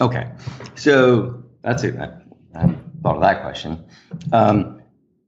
[0.00, 0.30] Okay,
[0.74, 1.98] so that's it.
[1.98, 2.04] I,
[2.54, 3.84] I thought of that question.
[4.32, 4.82] Um,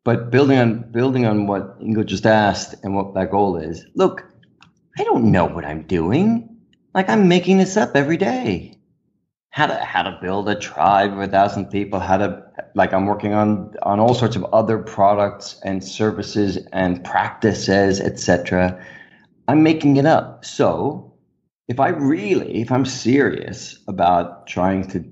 [0.05, 4.25] but building on building on what Ingo just asked and what that goal is, look,
[4.99, 6.57] I don't know what I'm doing.
[6.95, 8.78] Like I'm making this up every day.
[9.51, 12.43] How to how to build a tribe of a thousand people, how to
[12.75, 18.85] like I'm working on on all sorts of other products and services and practices, etc.
[19.49, 20.45] I'm making it up.
[20.45, 21.15] So
[21.67, 25.05] if I really, if I'm serious about trying to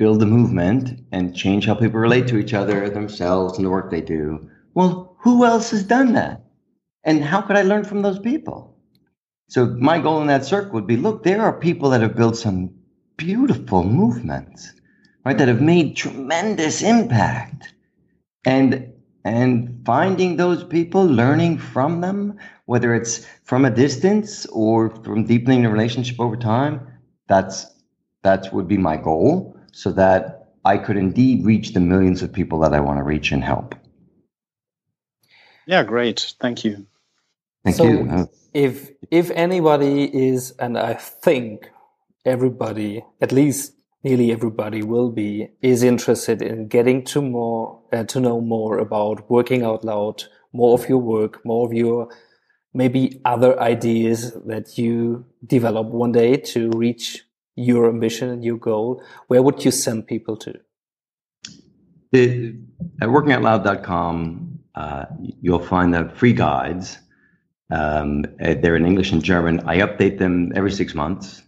[0.00, 3.90] build a movement and change how people relate to each other, themselves, and the work
[3.90, 4.48] they do.
[4.72, 6.42] Well, who else has done that?
[7.04, 8.78] And how could I learn from those people?
[9.48, 12.38] So my goal in that circle would be, look, there are people that have built
[12.38, 12.70] some
[13.20, 14.72] beautiful movements,
[15.24, 15.36] right?
[15.36, 17.72] That have made tremendous impact.
[18.44, 25.26] And and finding those people, learning from them, whether it's from a distance or from
[25.26, 26.80] deepening the relationship over time,
[27.28, 27.66] that's
[28.22, 32.60] that would be my goal so that I could indeed reach the millions of people
[32.60, 33.74] that I want to reach and help.
[35.66, 36.34] Yeah, great.
[36.40, 36.86] Thank you.
[37.64, 38.28] Thank so you.
[38.54, 41.70] If if anybody is, and I think
[42.24, 48.20] everybody, at least nearly everybody, will be, is interested in getting to more uh, to
[48.20, 52.08] know more about working out loud, more of your work, more of your
[52.72, 57.24] maybe other ideas that you develop one day to reach
[57.56, 60.54] your ambition and your goal, where would you send people to?
[62.12, 62.56] The,
[63.00, 65.04] at workingoutloud.com, uh,
[65.40, 66.98] you'll find the free guides.
[67.70, 69.60] Um, uh, they're in English and German.
[69.60, 71.42] I update them every six months.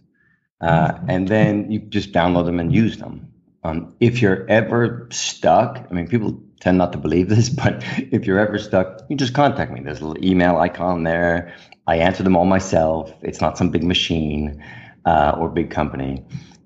[0.63, 3.29] Uh, and then you just download them and use them.
[3.65, 8.25] Um, if you're ever stuck, I mean, people tend not to believe this, but if
[8.25, 9.81] you're ever stuck, you just contact me.
[9.81, 11.53] There's a little email icon there.
[11.85, 13.13] I answer them all myself.
[13.21, 14.63] It's not some big machine
[15.05, 16.23] uh, or big company.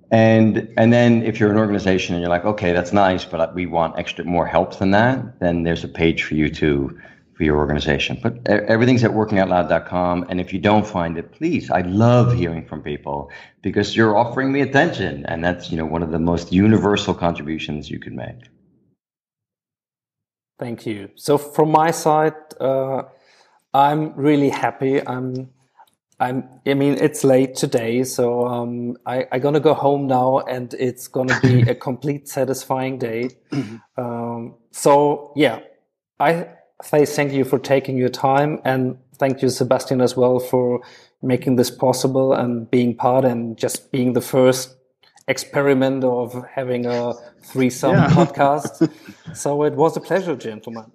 [0.09, 3.65] And and then if you're an organization and you're like, okay, that's nice, but we
[3.65, 6.97] want extra more help than that, then there's a page for you to
[7.37, 8.19] for your organization.
[8.21, 10.25] But everything's at workingoutloud.com.
[10.27, 13.31] And if you don't find it, please, I love hearing from people
[13.61, 15.23] because you're offering me attention.
[15.27, 18.49] And that's, you know, one of the most universal contributions you can make.
[20.57, 21.11] Thank you.
[21.15, 23.03] So from my side, uh,
[23.73, 25.05] I'm really happy.
[25.05, 25.51] I'm
[26.19, 30.73] I'm, I mean, it's late today, so um, I, I'm gonna go home now, and
[30.73, 33.29] it's gonna be a complete satisfying day.
[33.97, 35.59] um, so yeah,
[36.19, 36.47] I
[36.81, 40.81] say thank you for taking your time, and thank you, Sebastian, as well for
[41.21, 44.75] making this possible and being part and just being the first
[45.27, 48.09] experiment of having a threesome yeah.
[48.11, 48.91] podcast.
[49.35, 50.91] so it was a pleasure, gentlemen.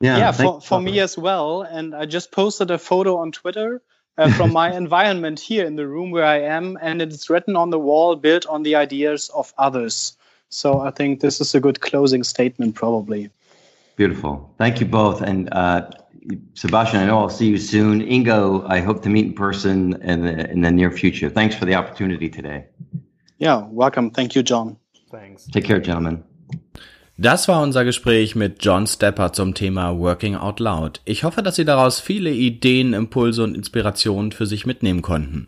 [0.00, 1.62] Yeah, yeah for, for me as well.
[1.62, 3.80] And I just posted a photo on Twitter
[4.18, 7.70] uh, from my environment here in the room where I am, and it's written on
[7.70, 10.16] the wall, built on the ideas of others.
[10.48, 13.30] So I think this is a good closing statement, probably.
[13.96, 14.54] Beautiful.
[14.58, 15.22] Thank you both.
[15.22, 15.88] And uh,
[16.54, 18.02] Sebastian, I know I'll see you soon.
[18.02, 21.30] Ingo, I hope to meet in person in the, in the near future.
[21.30, 22.66] Thanks for the opportunity today.
[23.38, 24.10] Yeah, welcome.
[24.10, 24.76] Thank you, John.
[25.10, 25.46] Thanks.
[25.46, 26.24] Take care, gentlemen.
[27.18, 31.00] Das war unser Gespräch mit John Stepper zum Thema Working Out Loud.
[31.06, 35.46] Ich hoffe, dass Sie daraus viele Ideen, Impulse und Inspirationen für sich mitnehmen konnten.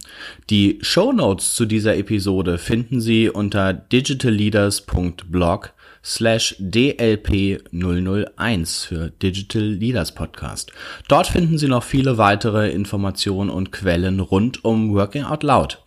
[0.49, 5.75] Die Show Notes zu dieser Episode finden Sie unter digitalleaders.blog
[6.05, 10.73] slash DLP001 für Digital Leaders Podcast.
[11.09, 15.79] Dort finden Sie noch viele weitere Informationen und Quellen rund um Working Out Loud.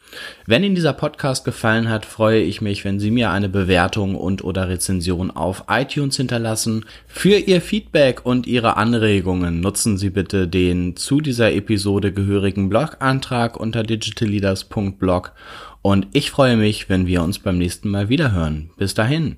[0.46, 4.44] Wenn Ihnen dieser Podcast gefallen hat, freue ich mich, wenn Sie mir eine Bewertung und
[4.44, 6.86] oder Rezension auf iTunes hinterlassen.
[7.08, 13.58] Für Ihr Feedback und Ihre Anregungen nutzen Sie bitte den zu dieser Episode gehörigen Blogantrag
[13.58, 15.32] unter digitalleaders.blog
[15.82, 18.70] und ich freue mich, wenn wir uns beim nächsten Mal wiederhören.
[18.78, 19.38] Bis dahin.